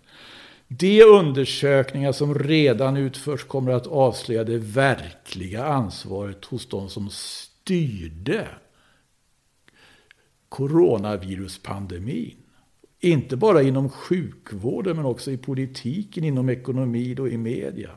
[0.68, 8.48] De undersökningar som redan utförs kommer att avslöja det verkliga ansvaret hos de som styrde
[10.50, 12.36] coronaviruspandemin.
[13.00, 17.90] Inte bara inom sjukvården men också i politiken, inom ekonomin och i media.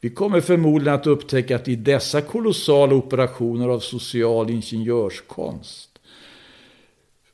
[0.00, 5.88] Vi kommer förmodligen att upptäcka att i dessa kolossala operationer av social ingenjörskonst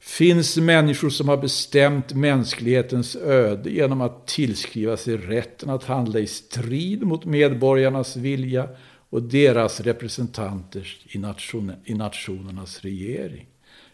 [0.05, 6.27] finns människor som har bestämt mänsklighetens öde genom att tillskriva sig rätten att handla i
[6.27, 8.69] strid mot medborgarnas vilja
[9.11, 13.47] och deras representanter i, nation, i nationernas regering,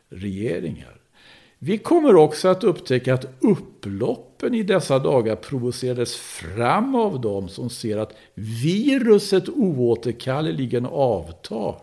[0.09, 0.97] regeringar.
[1.62, 7.70] Vi kommer också att upptäcka att upploppen i dessa dagar provocerades fram av dem som
[7.70, 11.76] ser att viruset oåterkalleligen avtar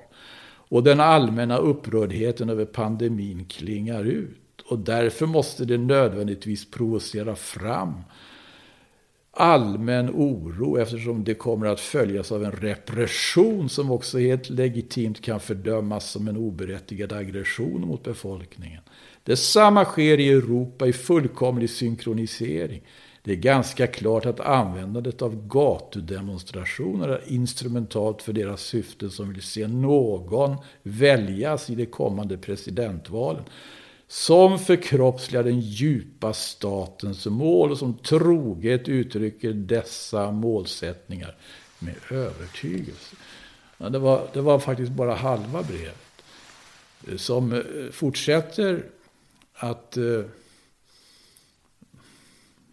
[0.70, 4.62] och den allmänna upprördheten över pandemin klingar ut.
[4.66, 7.94] Och därför måste det nödvändigtvis provocera fram
[9.32, 15.40] allmän oro eftersom det kommer att följas av en repression som också helt legitimt kan
[15.40, 18.82] fördömas som en oberättigad aggression mot befolkningen.
[19.28, 22.82] Detsamma sker i Europa i fullkomlig synkronisering.
[23.22, 29.42] Det är ganska klart att användandet av gatudemonstrationer är instrumentalt för deras syften som vill
[29.42, 33.44] se någon väljas i de kommande presidentvalen
[34.08, 41.36] som förkroppsligar den djupa statens mål och som troget uttrycker dessa målsättningar
[41.80, 43.16] med övertygelse.
[43.78, 45.98] Ja, det, var, det var faktiskt bara halva brevet.
[47.22, 47.62] Som eh,
[47.92, 48.84] fortsätter
[49.58, 50.24] att eh,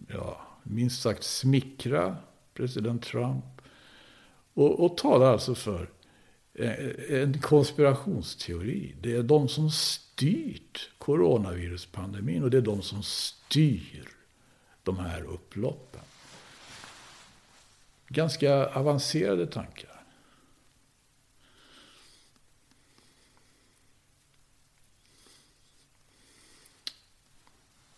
[0.09, 2.17] ja, minst sagt smickra
[2.55, 3.45] president Trump.
[4.55, 5.91] Och, och talar alltså för
[6.55, 8.95] eh, en konspirationsteori.
[9.01, 14.09] Det är de som styrt coronaviruspandemin och det är de som styr
[14.83, 16.01] de här upploppen.
[18.09, 19.94] Ganska avancerade tankar.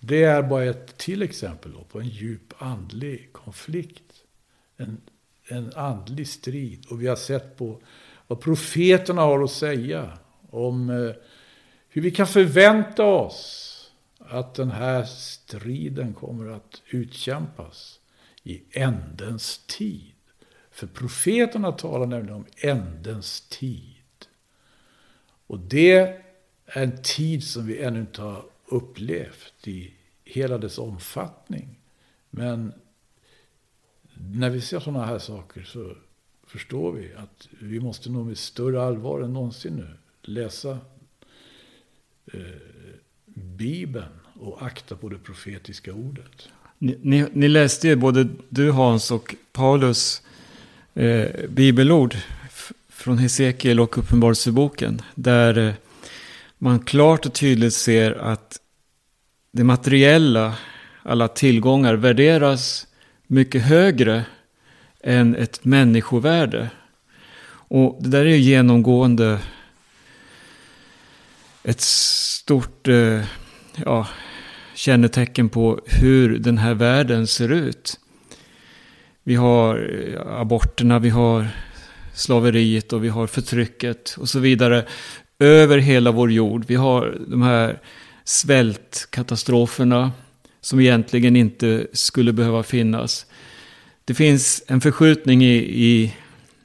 [0.07, 4.03] Det är bara ett till exempel på en djup andlig konflikt.
[4.77, 5.01] En,
[5.49, 6.87] en andlig strid.
[6.91, 7.81] Och vi har sett på
[8.27, 10.19] vad profeterna har att säga
[10.51, 11.13] om eh,
[11.89, 13.73] hur vi kan förvänta oss
[14.19, 18.01] att den här striden kommer att utkämpas
[18.43, 20.13] i ändens tid.
[20.71, 24.27] För profeterna talar nämligen om ändens tid.
[25.47, 26.23] Och det är
[26.67, 29.95] en tid som vi ännu inte har upplevt i
[30.25, 31.79] hela dess omfattning.
[32.31, 32.73] Men
[34.15, 35.93] när vi ser sådana här saker så
[36.47, 39.89] förstår vi att vi måste nog med större allvar än någonsin nu
[40.23, 40.79] läsa
[42.33, 42.41] eh,
[43.35, 46.49] Bibeln och akta på det profetiska ordet.
[46.79, 50.23] Ni, ni, ni läste ju både du Hans och Paulus
[50.95, 52.17] eh, bibelord
[52.89, 55.03] från Hesekiel och Uppenbarelseboken.
[55.15, 55.75] Där eh,
[56.59, 58.61] man klart och tydligt ser att
[59.53, 60.55] det materiella,
[61.03, 62.87] alla tillgångar värderas
[63.27, 64.25] mycket högre
[65.01, 66.71] än ett människovärde.
[67.69, 69.39] Och det där är ju genomgående
[71.63, 73.25] ett stort eh,
[73.85, 74.09] ja,
[74.75, 78.01] kännetecken på hur den här världen ser ut.
[79.23, 81.49] Vi har eh, aborterna, vi har
[82.15, 84.85] slaveriet och vi har förtrycket och så vidare
[85.39, 86.65] över hela vår jord.
[86.67, 87.81] Vi har de här
[88.25, 90.13] svältkatastroferna
[90.61, 93.27] som egentligen inte skulle behöva finnas.
[94.05, 96.15] Det finns en förskjutning i, i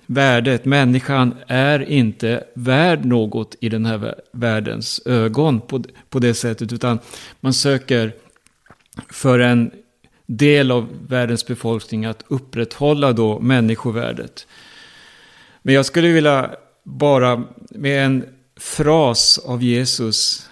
[0.06, 0.66] värdet.
[0.66, 6.74] Människan är inte värd något i den här världens ögon på, på det sättet.
[6.74, 7.00] Utan
[7.40, 8.12] man söker
[9.10, 9.72] för en
[10.26, 14.48] del av världens befolkning att upprätthålla då människovärdet.
[15.62, 16.52] Men jag skulle vilja
[16.84, 18.26] bara med en
[18.62, 20.50] fras av Jesus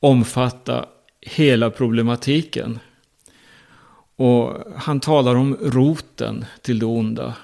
[0.00, 0.88] omfatta
[1.20, 2.78] hela problematiken.
[4.16, 7.36] Och han talar om roten till det onda.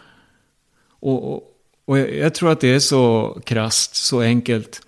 [0.88, 1.42] Och, och,
[1.84, 4.82] och jag tror att det är så krast, så enkelt.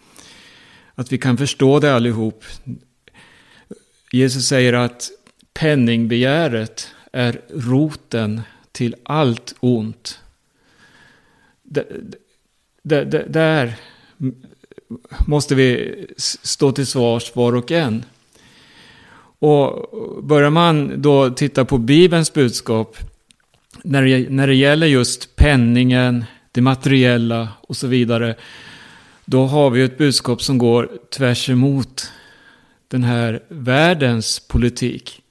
[0.94, 2.44] Att vi kan förstå det allihop.
[4.12, 5.10] Jesus säger att
[5.52, 8.40] penningbegäret är roten
[8.72, 10.20] till allt ont.
[12.82, 13.76] Där
[15.26, 18.04] måste vi stå till svars var och en.
[19.38, 19.88] Och
[20.24, 22.96] börjar man då titta på Bibelns budskap
[23.84, 28.34] när det, när det gäller just penningen, det materiella och så vidare.
[29.24, 32.12] Då har vi ett budskap som går tvärs emot
[32.88, 35.22] den här världens politik.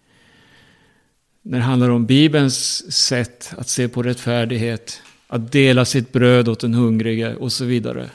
[1.41, 6.59] När det handlar om Bibelns sätt att se på rättfärdighet, att dela sitt bröd åt
[6.59, 8.09] den hungrige och så vidare.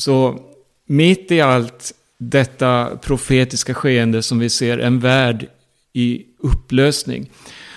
[0.00, 0.40] Så
[0.86, 5.48] mitt i allt detta profetiska skeende som vi ser en värld
[5.92, 7.30] i upplösning.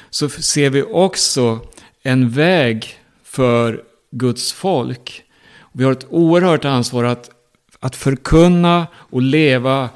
[0.10, 1.60] Så ser vi också
[2.02, 5.24] en väg för Guds folk.
[5.72, 7.30] Vi har ett oerhört ansvar att,
[7.80, 9.90] att förkunna och leva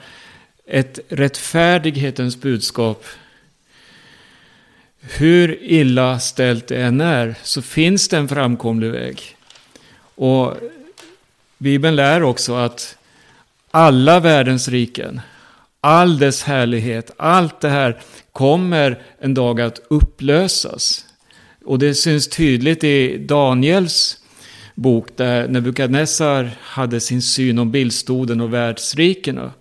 [0.65, 3.05] ett rättfärdighetens budskap.
[4.99, 9.21] Hur illa ställt det än är så finns det en framkomlig väg.
[10.15, 10.57] Och
[11.58, 12.97] Bibeln lär också att
[13.72, 15.22] alla världens riken,
[15.82, 18.01] all dess härlighet, allt det här
[18.32, 21.05] kommer en dag att upplösas.
[21.66, 24.18] Och det syns tydligt i Daniels
[24.76, 29.51] bok där Nebukadnessar hade sin syn om bildstoden och världsrikena.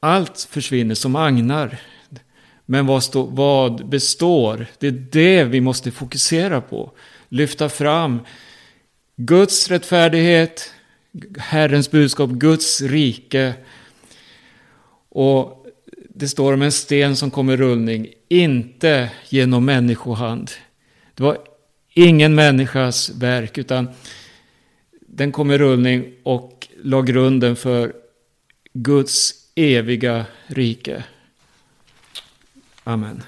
[0.00, 1.78] Allt försvinner som agnar.
[2.66, 4.66] Men vad, stå, vad består?
[4.78, 6.92] Det är det vi måste fokusera på.
[7.28, 8.20] Lyfta fram
[9.16, 10.72] Guds rättfärdighet,
[11.38, 13.54] Herrens budskap, Guds rike.
[15.08, 15.66] Och
[16.08, 20.50] det står om en sten som kom i rullning, inte genom människohand.
[21.14, 21.38] Det var
[21.94, 23.88] ingen människas verk, utan
[25.00, 27.92] den kom i rullning och la grunden för
[28.72, 31.04] Guds eviga rike.
[32.84, 33.22] Amen.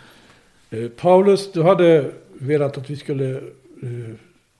[0.70, 3.36] Eh, Paulus, du hade velat att vi skulle
[3.82, 4.14] eh,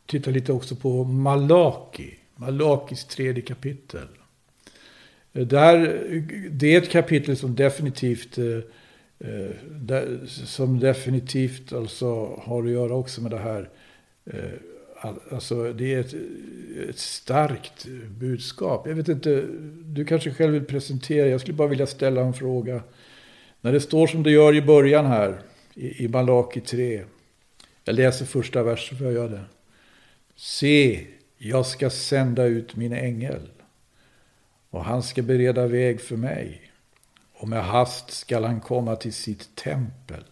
[0.06, 2.17] titta lite också på Malaki.
[2.38, 4.08] Malakis tredje kapitel.
[5.32, 5.78] Eh, där,
[6.50, 8.58] det är ett kapitel som definitivt eh,
[9.28, 13.68] eh, som definitivt alltså har att göra också med det här.
[15.30, 16.14] Alltså det är ett,
[16.88, 17.86] ett starkt
[18.18, 18.86] budskap.
[18.86, 19.44] Jag vet inte,
[19.84, 21.26] du kanske själv vill presentera.
[21.26, 22.82] Jag skulle bara vilja ställa en fråga.
[23.60, 25.38] När det står som det gör i början här,
[25.74, 27.04] i, i Malaki 3.
[27.84, 29.44] Jag läser första versen, för jag gör det?
[30.36, 31.06] Se,
[31.38, 33.48] jag ska sända ut min ängel.
[34.70, 36.72] Och han ska bereda väg för mig.
[37.32, 40.24] Och med hast skall han komma till sitt tempel.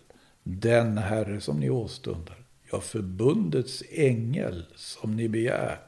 [0.42, 2.36] Den Herre som ni åstundar.
[2.70, 5.80] Ja, förbundets ängel som ni begär.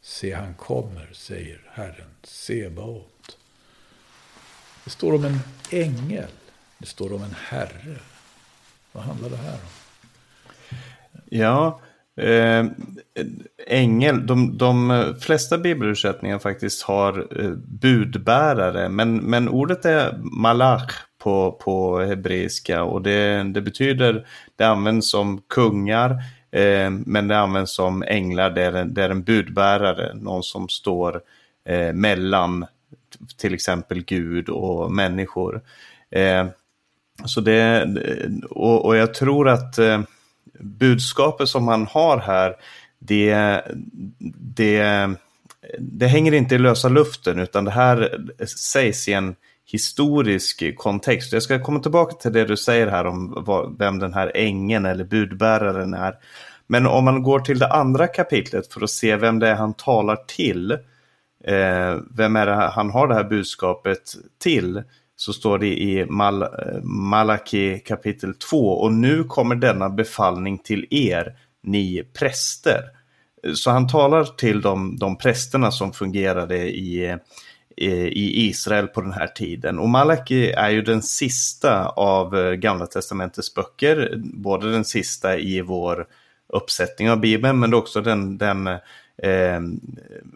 [0.00, 3.38] Se, han kommer, säger Herren Sebaot.
[4.84, 5.38] Det står om en
[5.70, 6.30] ängel.
[6.78, 7.96] Det står om en herre.
[8.92, 10.78] Vad handlar det här om?
[11.28, 11.80] Ja,
[12.28, 12.66] eh,
[13.66, 21.52] ängel, de, de flesta bibelöversättningar faktiskt har eh, budbärare, men, men ordet är malach på,
[21.52, 26.10] på hebreiska och det, det betyder, det används som kungar,
[26.50, 30.68] eh, men det används som änglar, det är, en, det är en budbärare, någon som
[30.68, 31.20] står
[31.64, 32.66] eh, mellan
[33.36, 35.60] till exempel Gud och människor.
[36.10, 36.46] Eh,
[37.24, 37.88] så det,
[38.50, 40.00] och, och jag tror att eh,
[40.60, 42.56] budskapet som han har här,
[42.98, 43.62] det,
[44.38, 45.10] det,
[45.78, 49.34] det hänger inte i lösa luften utan det här sägs i en
[49.72, 51.32] historisk kontext.
[51.32, 53.44] Jag ska komma tillbaka till det du säger här om
[53.78, 56.14] vem den här ängen eller budbäraren är.
[56.66, 59.74] Men om man går till det andra kapitlet för att se vem det är han
[59.74, 60.70] talar till,
[61.44, 64.02] eh, vem är det han har det här budskapet
[64.42, 64.82] till,
[65.20, 70.86] så står det i Mal eh, Malaki kapitel 2 och nu kommer denna befallning till
[70.90, 72.82] er, ni präster.
[73.46, 77.04] Eh, så han talar till de, de prästerna som fungerade i,
[77.76, 79.78] eh, i Israel på den här tiden.
[79.78, 86.06] Och Malaki är ju den sista av Gamla Testamentets böcker, både den sista i vår
[86.48, 88.68] uppsättning av Bibeln men också den, den
[89.22, 89.60] eh,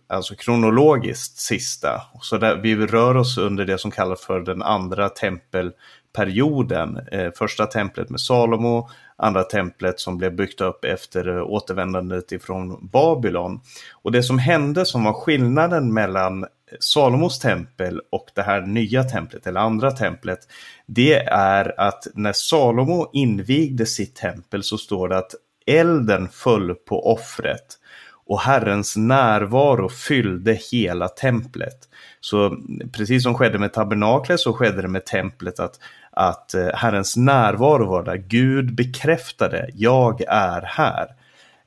[0.06, 2.02] alltså kronologiskt sista.
[2.22, 6.98] Så där, vi rör oss under det som kallas för den andra tempelperioden.
[7.12, 13.60] Eh, första templet med Salomo, andra templet som blev byggt upp efter återvändandet ifrån Babylon.
[14.02, 16.46] Och det som hände som var skillnaden mellan
[16.80, 20.38] Salomos tempel och det här nya templet, eller andra templet,
[20.86, 25.34] det är att när Salomo invigde sitt tempel så står det att
[25.66, 27.78] elden föll på offret
[28.26, 31.88] och Herrens närvaro fyllde hela templet.
[32.20, 32.56] Så
[32.92, 37.86] precis som skedde med tabernaklet så skedde det med templet att, att eh, Herrens närvaro
[37.86, 38.16] var där.
[38.16, 41.06] Gud bekräftade, jag är här.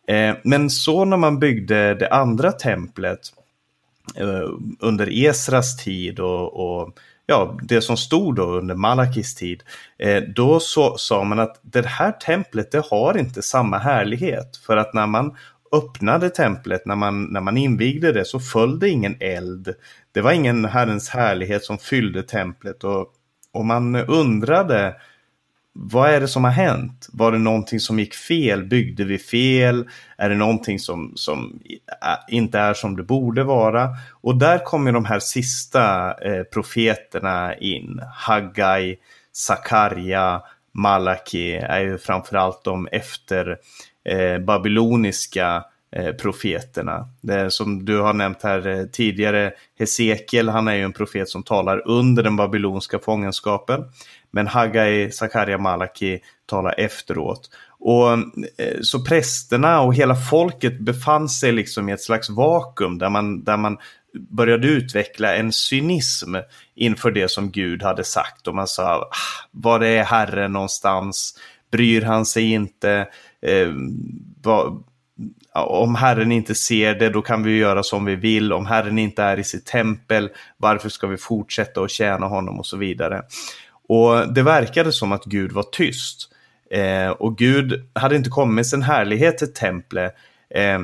[0.08, 3.20] Eh, men så när man byggde det andra templet
[4.16, 4.50] eh,
[4.80, 9.64] under Esras tid och, och ja, det som stod då under Malakis tid,
[10.36, 14.58] då så, sa man att det här templet det har inte samma härlighet.
[14.58, 15.36] För att när man
[15.72, 19.76] öppnade templet, när man, när man invigde det, så föll det ingen eld.
[20.12, 23.08] Det var ingen Herrens härlighet som fyllde templet och,
[23.52, 24.96] och man undrade
[25.80, 27.08] vad är det som har hänt?
[27.14, 28.64] Var det någonting som gick fel?
[28.64, 29.90] Byggde vi fel?
[30.18, 31.60] Är det någonting som, som
[32.28, 33.90] inte är som det borde vara?
[34.22, 38.02] Och där kommer de här sista eh, profeterna in.
[38.14, 38.98] Haggai,
[39.32, 40.42] Sakarja,
[40.72, 43.58] Malaki är ju framförallt de efter
[44.08, 45.64] eh, babyloniska
[45.96, 47.10] eh, profeterna.
[47.22, 51.44] Det som du har nämnt här eh, tidigare, Hesekiel, han är ju en profet som
[51.44, 53.84] talar under den babylonska fångenskapen.
[54.32, 57.50] Men Haggai, Sakarja, Malaki talar efteråt.
[57.80, 63.10] Och eh, så prästerna och hela folket befann sig liksom i ett slags vakuum där
[63.10, 63.78] man, där man
[64.30, 66.36] började utveckla en cynism
[66.76, 68.48] inför det som Gud hade sagt.
[68.48, 69.10] Och man sa, ah,
[69.52, 71.34] var är Herren någonstans?
[71.72, 73.08] Bryr han sig inte?
[73.42, 73.74] Eh,
[74.44, 74.84] vad,
[75.54, 78.54] om Herren inte ser det, då kan vi göra som vi vill.
[78.54, 82.66] Om Herren inte är i sitt tempel, varför ska vi fortsätta att tjäna honom och
[82.66, 83.22] så vidare.
[83.90, 86.30] Och det verkade som att Gud var tyst.
[86.72, 90.16] Eh, och Gud hade inte kommit med sin härlighet till templet.
[90.50, 90.80] Eh,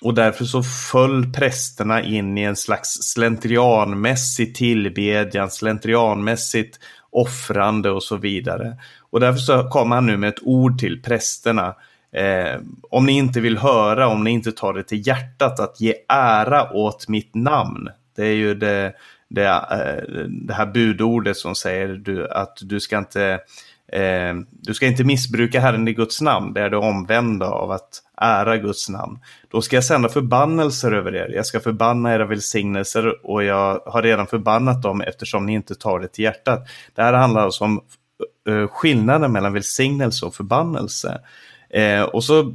[0.00, 6.78] och därför så föll prästerna in i en slags slentrianmässig tillbedjan, slentrianmässigt
[7.10, 8.76] offrande och så vidare.
[9.14, 11.74] Och därför så kommer han nu med ett ord till prästerna.
[12.12, 12.60] Eh,
[12.90, 16.72] om ni inte vill höra, om ni inte tar det till hjärtat att ge ära
[16.72, 17.88] åt mitt namn.
[18.16, 18.92] Det är ju det,
[19.28, 23.40] det, eh, det här budordet som säger du, att du ska inte
[23.92, 26.52] eh, du ska inte missbruka Herren i Guds namn.
[26.52, 29.18] Det är det omvända av att ära Guds namn.
[29.50, 31.32] Då ska jag sända förbannelser över er.
[31.34, 36.00] Jag ska förbanna era välsignelser och jag har redan förbannat dem eftersom ni inte tar
[36.00, 36.68] det till hjärtat.
[36.94, 37.80] Det här handlar alltså om
[38.48, 41.20] Eh, skillnaden mellan välsignelse och förbannelse.
[41.70, 42.54] Eh, och så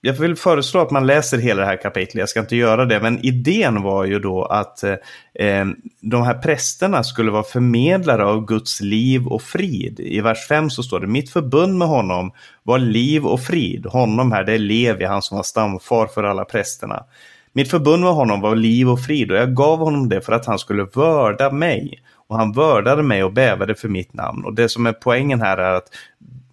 [0.00, 3.00] jag vill föreslå att man läser hela det här kapitlet, jag ska inte göra det,
[3.00, 4.94] men idén var ju då att eh,
[5.34, 5.66] eh
[6.00, 10.00] de här prästerna skulle vara förmedlare av Guds liv och frid.
[10.00, 12.32] I vers 5 så står det, mitt förbund med honom
[12.62, 13.86] var liv och frid.
[13.86, 17.04] Honom här, det är Levi, han som var stamfar för alla prästerna.
[17.52, 20.46] Mitt förbund med honom var liv och frid och jag gav honom det för att
[20.46, 22.02] han skulle vörda mig.
[22.28, 24.44] Och han vördade mig och bävade för mitt namn.
[24.44, 25.88] Och det som är poängen här är att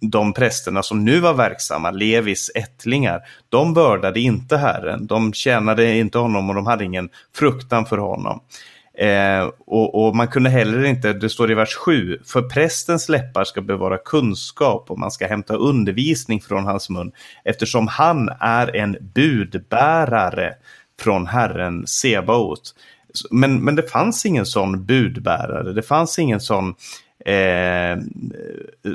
[0.00, 5.06] de prästerna som nu var verksamma, Levis ättlingar, de vördade inte Herren.
[5.06, 8.40] De tjänade inte honom och de hade ingen fruktan för honom.
[8.98, 13.44] Eh, och, och, man kunde heller inte, det står i vers 7, för prästens läppar
[13.44, 17.12] ska bevara kunskap och man ska hämta undervisning från hans mun
[17.44, 20.54] eftersom han är en budbärare
[21.00, 22.74] från Herren Sebaot.
[23.30, 26.74] Men, men det fanns ingen sån budbärare, det fanns ingen sån
[27.26, 27.98] eh,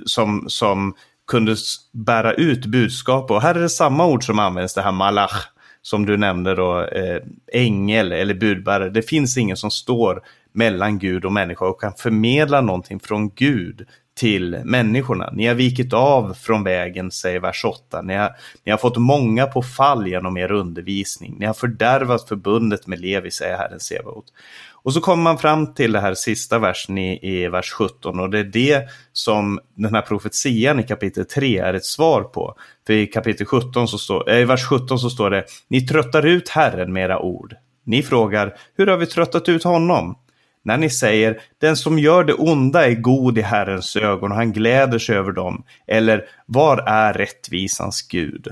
[0.05, 0.93] som, som
[1.27, 1.55] kunde
[1.91, 3.31] bära ut budskap.
[3.31, 5.47] Och här är det samma ord som används, det här malach,
[5.81, 7.21] som du nämnde då, eh,
[7.53, 8.89] ängel eller budbärare.
[8.89, 10.21] Det finns ingen som står
[10.53, 13.87] mellan Gud och människa och kan förmedla någonting från Gud
[14.19, 15.29] till människorna.
[15.33, 18.01] Ni har vikit av från vägen, säger vers 8.
[18.01, 21.35] Ni har, ni har fått många på fall genom er undervisning.
[21.39, 24.25] Ni har fördärvat förbundet med Levi, säger Herren Sebaot.
[24.71, 28.29] Och så kommer man fram till det här sista versen i, i vers 17 och
[28.29, 32.55] det är det som den här profetian i kapitel 3 är ett svar på.
[32.87, 36.25] För i kapitel 17 så står, äh, i vers 17 så står det Ni tröttar
[36.25, 37.55] ut Herren med era ord.
[37.83, 40.15] Ni frågar, hur har vi tröttat ut honom?
[40.63, 44.51] När ni säger, den som gör det onda är god i Herrens ögon och han
[44.51, 45.63] gläder sig över dem.
[45.87, 48.47] Eller, var är rättvisans Gud?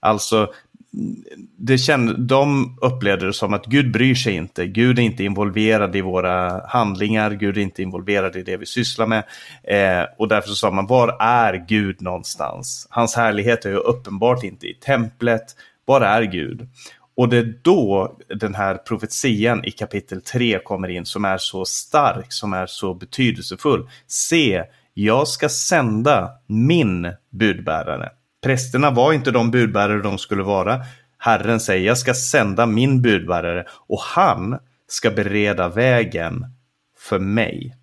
[0.00, 0.52] Alltså,
[1.58, 4.66] det känd, de upplevde det som att Gud bryr sig inte.
[4.66, 7.30] Gud är inte involverad i våra handlingar.
[7.30, 9.24] Gud är inte involverad i det vi sysslar med.
[9.62, 12.86] Eh, och därför så sa man, var är Gud någonstans?
[12.90, 15.44] Hans härlighet är ju uppenbart inte i templet.
[15.84, 16.68] Var är Gud?
[17.14, 21.64] Och det är då den här profetian i kapitel 3 kommer in som är så
[21.64, 23.88] stark, som är så betydelsefull.
[24.06, 28.10] Se, jag ska sända min budbärare.
[28.42, 30.80] Prästerna var inte de budbärare de skulle vara.
[31.18, 34.58] Herren säger, jag ska sända min budbärare och han
[34.88, 36.46] ska bereda vägen
[36.98, 37.76] för mig.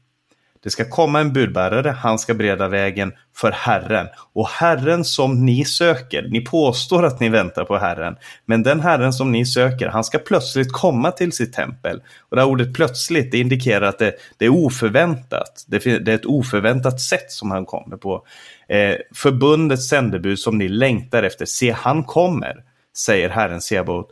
[0.64, 4.08] Det ska komma en budbärare, han ska bereda vägen för Herren.
[4.34, 9.14] Och Herren som ni söker, ni påstår att ni väntar på Herren, men den Herren
[9.14, 12.02] som ni söker, han ska plötsligt komma till sitt tempel.
[12.20, 15.66] Och det här ordet plötsligt, det indikerar att det, det är oförväntat.
[15.68, 18.26] Det, det, är ett oförväntat sätt som han kommer på.
[18.68, 22.56] Eh, förbundets sändebud som ni längtar efter, se han kommer,
[22.98, 24.12] säger Herren Sebaot.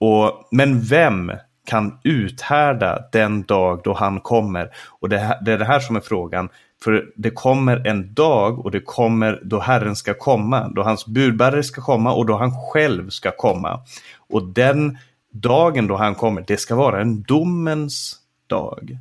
[0.00, 1.32] Och, men vem
[1.64, 4.70] kan uthärda den dag då han kommer.
[5.00, 6.48] Och det, här, det är det här som är frågan.
[6.84, 11.62] För det kommer en dag och det kommer då Herren ska komma, då hans budbärare
[11.62, 13.80] ska komma och då han själv ska komma.
[14.28, 14.98] Och den
[15.32, 18.98] dagen då han kommer, det ska vara en domens dag.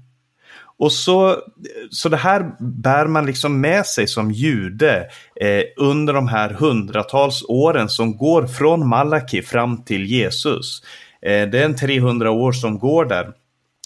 [0.79, 1.35] Och så,
[1.91, 7.43] så det här bär man liksom med sig som jude eh, under de här hundratals
[7.47, 10.83] åren som går från Malaki fram till Jesus.
[11.21, 13.33] Eh, det är en 300 år som går där.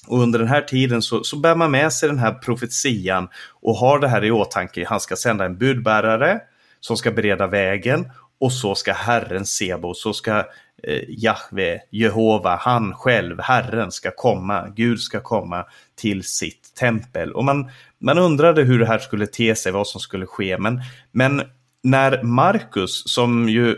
[0.07, 3.27] Och under den här tiden så, så bär man med sig den här profetian
[3.61, 4.86] och har det här i åtanke.
[4.88, 6.39] Han ska sända en budbärare
[6.79, 10.38] som ska bereda vägen och så ska Herren Sebo, så ska
[10.84, 15.65] eh, Jahve, Jehova, han själv, Herren ska komma, Gud ska komma
[15.95, 17.31] till sitt tempel.
[17.31, 17.69] Och man,
[17.99, 20.57] man undrade hur det här skulle te sig, vad som skulle ske.
[20.57, 20.81] Men,
[21.11, 21.41] men
[21.84, 23.75] när Markus, som ju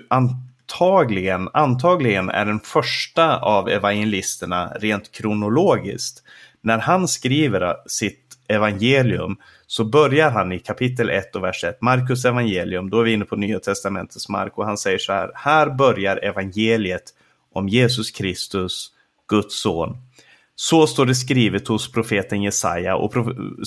[0.72, 6.24] antagligen, antagligen är den första av evangelisterna rent kronologiskt,
[6.62, 9.38] när han skriver sitt evangelium
[9.68, 13.26] så börjar han i kapitel 1 och vers 1, Markus evangelium, då är vi inne
[13.26, 17.04] på Nya Testamentets mark och han säger så här, här börjar evangeliet
[17.54, 18.92] om Jesus Kristus,
[19.30, 19.98] Guds son.
[20.56, 23.14] Så står det skrivet hos profeten Jesaja och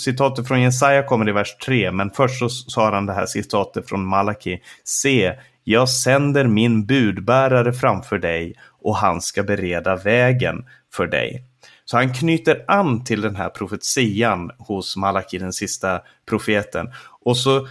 [0.00, 3.88] citatet från Jesaja kommer i vers 3 men först så sa han det här citatet
[3.88, 4.60] från Malaki.
[4.84, 5.34] Se,
[5.70, 11.44] jag sänder min budbärare framför dig och han ska bereda vägen för dig.
[11.84, 16.90] Så han knyter an till den här profetian hos Malaki, den sista profeten.
[17.24, 17.64] Och så eh,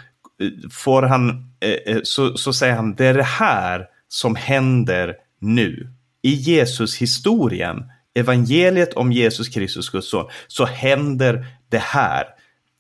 [0.72, 5.90] får han, eh, eh, så, så säger han, det är det här som händer nu.
[6.22, 12.26] I Jesus historien, evangeliet om Jesus Kristus, Guds son, så händer det här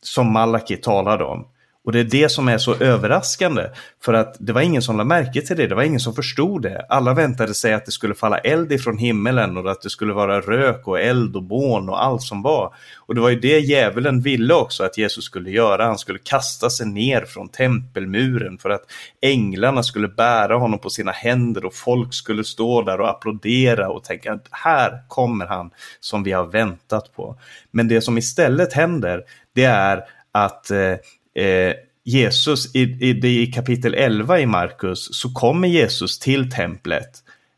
[0.03, 1.47] som Malaki talade om.
[1.87, 3.63] Och det är det som är så överraskande.
[4.01, 6.61] För att det var ingen som lade märke till det, det var ingen som förstod
[6.61, 6.85] det.
[6.89, 10.41] Alla väntade sig att det skulle falla eld ifrån himmelen och att det skulle vara
[10.41, 12.73] rök och eld och bån och allt som var.
[12.95, 15.85] Och det var ju det djävulen ville också att Jesus skulle göra.
[15.85, 18.83] Han skulle kasta sig ner från tempelmuren för att
[19.21, 24.03] änglarna skulle bära honom på sina händer och folk skulle stå där och applådera och
[24.03, 25.69] tänka att här kommer han
[25.99, 27.39] som vi har väntat på.
[27.71, 29.23] Men det som istället händer,
[29.53, 30.95] det är att eh,
[31.37, 31.73] eh,
[32.03, 37.09] Jesus, i, i, i kapitel 11 i Markus, så kommer Jesus till templet.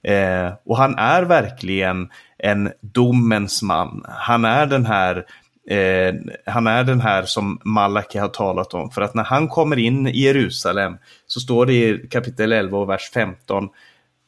[0.03, 4.05] Eh, och han är verkligen en domens man.
[4.07, 5.25] Han är den här
[5.69, 6.13] Eh,
[6.45, 8.91] han är den här som Malaki har talat om.
[8.91, 12.89] För att när han kommer in i Jerusalem så står det i kapitel 11 och
[12.89, 13.69] vers 15.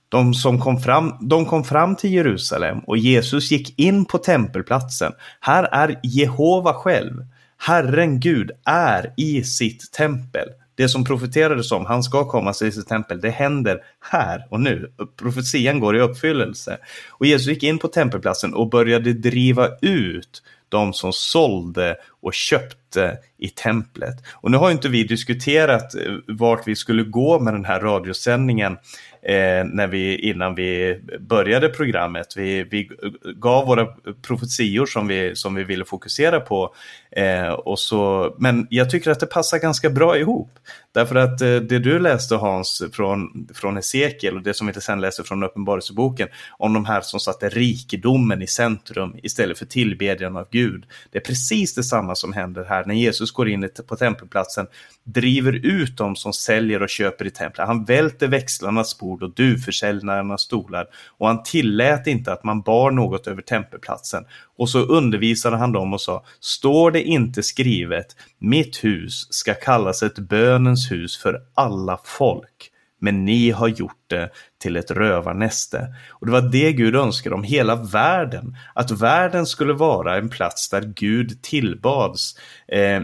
[0.10, 5.12] De som kom fram, de kom fram till Jerusalem och Jesus gick in på tempelplatsen.
[5.40, 7.26] Här är Jehova själv.
[7.64, 10.48] Herren Gud är i sitt tempel.
[10.76, 13.80] Det som profeterades om, han ska komma till sitt tempel, det händer
[14.12, 14.92] här och nu.
[15.18, 16.78] Profetian går i uppfyllelse.
[17.10, 23.18] Och Jesus gick in på tempelplatsen och började driva ut de som sålde och köpte
[23.38, 24.16] i templet.
[24.32, 28.78] Och nu har inte vi diskuterat eh, vart vi skulle gå med den här radiosändningen
[29.22, 32.34] eh, när vi, innan vi började programmet.
[32.38, 32.90] Vi, vi
[33.36, 33.88] gav våra
[34.22, 36.76] profetior som vi, som vi ville fokusera på.
[37.12, 40.52] Eh, och så, men jag tycker att det passar ganska bra ihop.
[40.94, 45.02] Därför att eh, det du läste Hans från, från Hesekiel och det som vi sen
[45.02, 46.28] läser från Uppenbarelseboken
[46.58, 50.86] om de här som satte rikedomen i centrum istället för tillbedjan av Gud.
[51.12, 54.68] Det är precis detsamma som händer här när Jesus går in på tempelplatsen,
[55.04, 57.68] driver ut dem som säljer och köper i templet.
[57.68, 60.88] Han välter växlarnas bord och duvförsäljarnas stolar
[61.18, 64.26] och han tillät inte att man bar något över tempelplatsen.
[64.58, 70.04] Och så undervisade han dem och sa, står det inte skrivet, mitt hus ska kallas
[70.04, 72.72] ett bönens hus för alla folk
[73.02, 75.96] men ni har gjort det till ett rövarnäste.
[76.10, 78.58] Och det var det Gud önskade om hela världen.
[78.74, 83.04] Att världen skulle vara en plats där Gud tillbads eh, eh,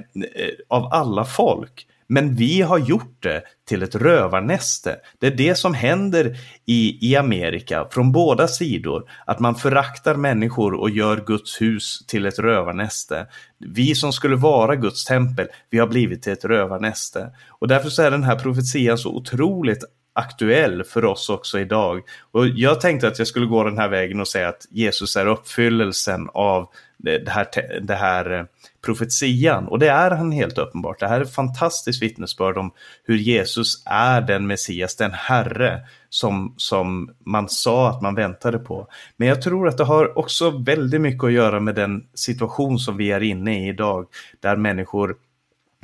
[0.67, 1.87] av alla folk.
[2.09, 4.95] Men vi har gjort det till ett rövarnäste.
[5.19, 9.09] Det är det som händer i, i Amerika från båda sidor.
[9.25, 13.27] Att man föraktar människor och gör Guds hus till ett rövarnäste.
[13.57, 17.29] Vi som skulle vara Guds tempel, vi har blivit till ett rövarnäste.
[17.49, 19.83] Och därför så är den här profetian så otroligt
[20.17, 22.01] aktuell för oss också idag.
[22.31, 25.25] Och jag tänkte att jag skulle gå den här vägen och säga att Jesus är
[25.25, 27.47] uppfyllelsen av det här,
[27.81, 28.45] det här eh,
[28.85, 29.67] profetian.
[29.67, 30.99] Och det är han helt uppenbart.
[30.99, 32.71] Det här är ett fantastiskt vittnesbörd om
[33.03, 38.87] hur Jesus är den Messias, den Herre som, som man sa att man väntade på.
[39.17, 42.97] Men jag tror att det har också väldigt mycket att göra med den situation som
[42.97, 44.05] vi är inne i idag,
[44.39, 45.15] där människor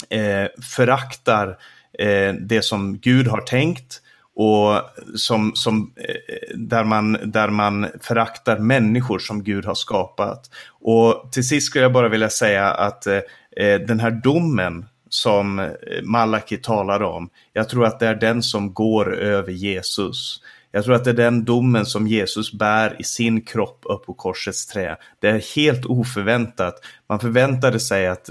[0.09, 1.57] eh, föraktar
[1.99, 4.01] eh, det som Gud har tänkt
[4.35, 4.81] och
[5.15, 10.49] som, som, eh, där, man, där man föraktar människor som Gud har skapat.
[10.69, 13.19] Och till sist skulle jag bara vilja säga att eh,
[13.57, 15.67] eh den här domen som eh,
[16.03, 20.41] Malaki talar om, jag tror att det är den som går över Jesus.
[20.71, 24.13] Jag tror att det är den domen som Jesus bär i sin kropp upp på
[24.13, 24.97] korsets trä.
[25.19, 26.75] Det är helt oförväntat.
[27.09, 28.29] Man förväntade sig att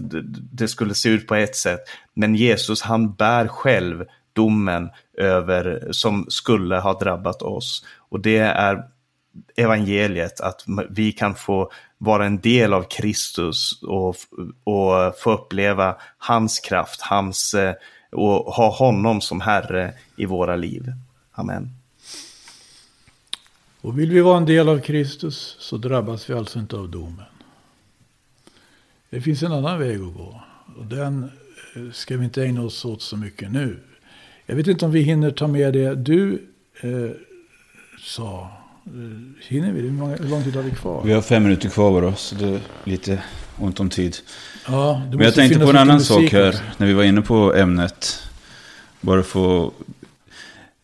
[0.53, 1.81] det skulle se ut på ett sätt,
[2.15, 7.85] men Jesus han bär själv domen över som skulle ha drabbat oss.
[8.09, 8.85] Och det är
[9.57, 14.17] evangeliet, att vi kan få vara en del av Kristus och,
[14.65, 17.75] och få uppleva hans kraft, hans, eh,
[18.11, 20.93] och ha honom som Herre i våra liv.
[21.33, 21.71] Amen.
[23.81, 27.25] Och vill vi vara en del av Kristus så drabbas vi alltså inte av domen.
[29.11, 30.43] Det finns en annan väg att gå.
[30.77, 31.31] Och den
[31.77, 33.81] eh, ska vi inte ägna oss åt så mycket nu.
[34.47, 36.43] Jag vet inte om vi hinner ta med det du
[36.81, 37.11] eh,
[37.99, 38.51] sa.
[38.87, 38.93] Eh,
[39.49, 39.81] hinner vi?
[39.81, 41.03] Hur lång tid har vi kvar?
[41.05, 43.23] Vi har fem minuter kvar bara, så det är lite
[43.59, 44.17] ont om tid.
[44.67, 46.63] Ja, Men jag tänkte på en annan sak här, också.
[46.77, 48.23] när vi var inne på ämnet.
[49.01, 49.71] Bara för...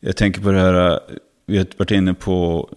[0.01, 1.01] Jag tänker på det här,
[1.47, 2.69] vi har varit inne på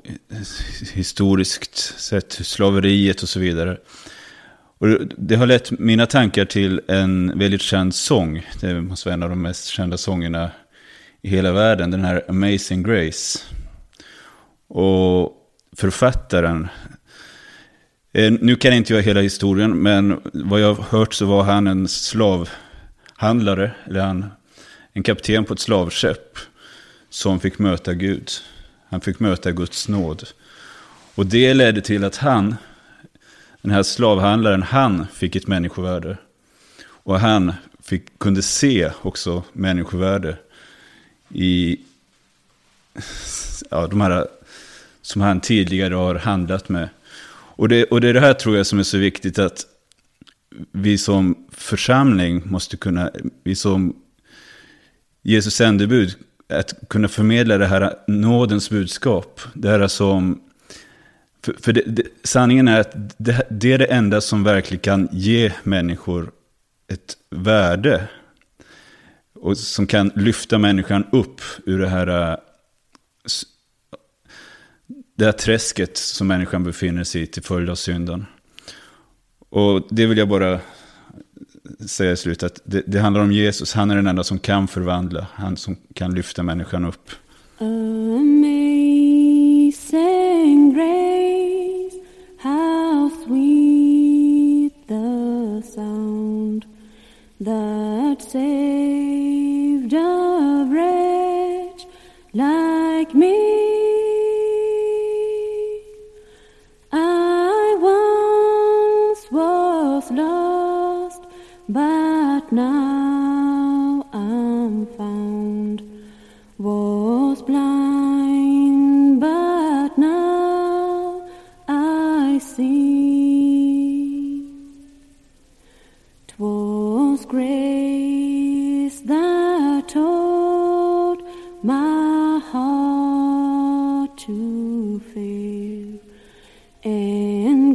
[0.94, 3.78] historiskt sett, slaveriet och så vidare.
[4.78, 8.48] Och det har lett mina tankar till en väldigt känd sång.
[8.62, 10.52] Det måste vara en av de mest kända sångerna
[11.22, 11.92] i hela världen.
[11.92, 13.40] Den här Amazing Grace.
[14.68, 15.34] Och
[15.76, 16.68] författaren,
[18.14, 21.68] eh, nu kan inte jag hela historien, men vad jag har hört så var han
[21.68, 24.26] en slavhandlare, eller han,
[24.94, 26.38] en kapten på ett slavskepp
[27.10, 28.30] som fick möta Gud.
[28.90, 30.24] Han fick möta Guds nåd.
[31.16, 32.56] Och det ledde till att han,
[33.62, 36.18] den här slavhandlaren, han fick ett människovärde.
[36.84, 37.54] Och han
[37.84, 40.38] fick, kunde se också människovärde
[41.34, 41.80] i
[43.70, 44.28] ja, de här
[45.02, 46.90] som han tidigare har handlat med.
[47.32, 49.66] Och det, och det är det här tror jag som är så viktigt att
[50.72, 53.12] vi som församling måste kunna,
[53.44, 53.96] vi som
[55.22, 56.16] Jesus sändebud,
[56.50, 59.42] att kunna förmedla det här nådens budskap.
[59.54, 60.42] Det här som,
[61.44, 65.10] för, för det, det, sanningen är att det, det är det enda som verkligen kan
[65.12, 66.32] ge människor
[66.88, 68.08] ett värde.
[69.42, 72.38] Och som kan lyfta människan upp ur det här eh,
[75.16, 78.26] det här träsket som människan befinner sig i till följd av synden.
[79.50, 80.60] Och det vill jag bara
[81.88, 83.74] säga i slutet, att det, det, handlar om Jesus.
[83.74, 87.10] Han är den enda som kan förvandla, han som kan lyfta människan upp.
[87.60, 88.24] Amazing
[90.74, 91.96] grace,
[92.40, 96.66] how sweet the sound
[97.40, 99.11] that saved
[103.14, 103.61] me.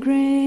[0.07, 0.46] Grace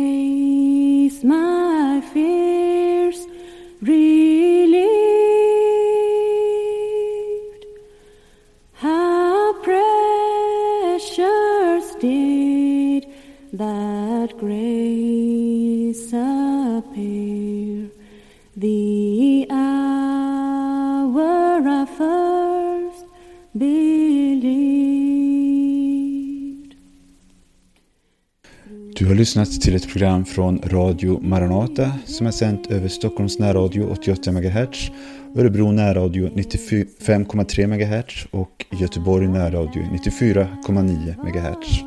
[29.20, 34.92] lyssnat till ett program från Radio Maranata som är sänt över Stockholms närradio 88 MHz,
[35.36, 41.82] Örebro närradio 95,3 MHz och Göteborg närradio 94,9 MHz.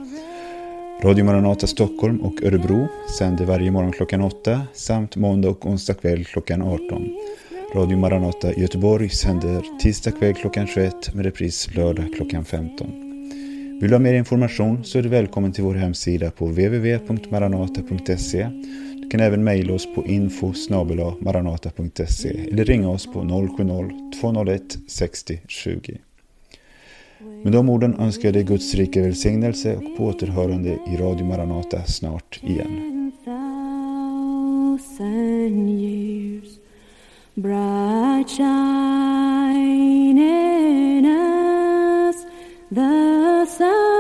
[1.03, 6.25] Radio Maranata Stockholm och Örebro sänder varje morgon klockan 8 samt måndag och onsdag kväll
[6.25, 7.09] klockan 18.
[7.75, 13.12] Radio Maranata Göteborg sänder tisdag kväll klockan 21 med repris lördag klockan 15.
[13.83, 18.49] Vill du ha mer information så är du välkommen till vår hemsida på www.maranata.se.
[19.03, 20.53] Du kan även mejla oss på info
[21.21, 25.99] maranata.se eller ringa oss på 070-201 60 20.
[27.43, 31.85] Med de orden önskar jag dig Guds rika välsignelse och på återhörande i Radio Maranata
[31.85, 33.13] snart igen.
[37.35, 40.13] Bright shining
[41.07, 42.17] us
[42.71, 43.12] the
[43.47, 43.92] sun.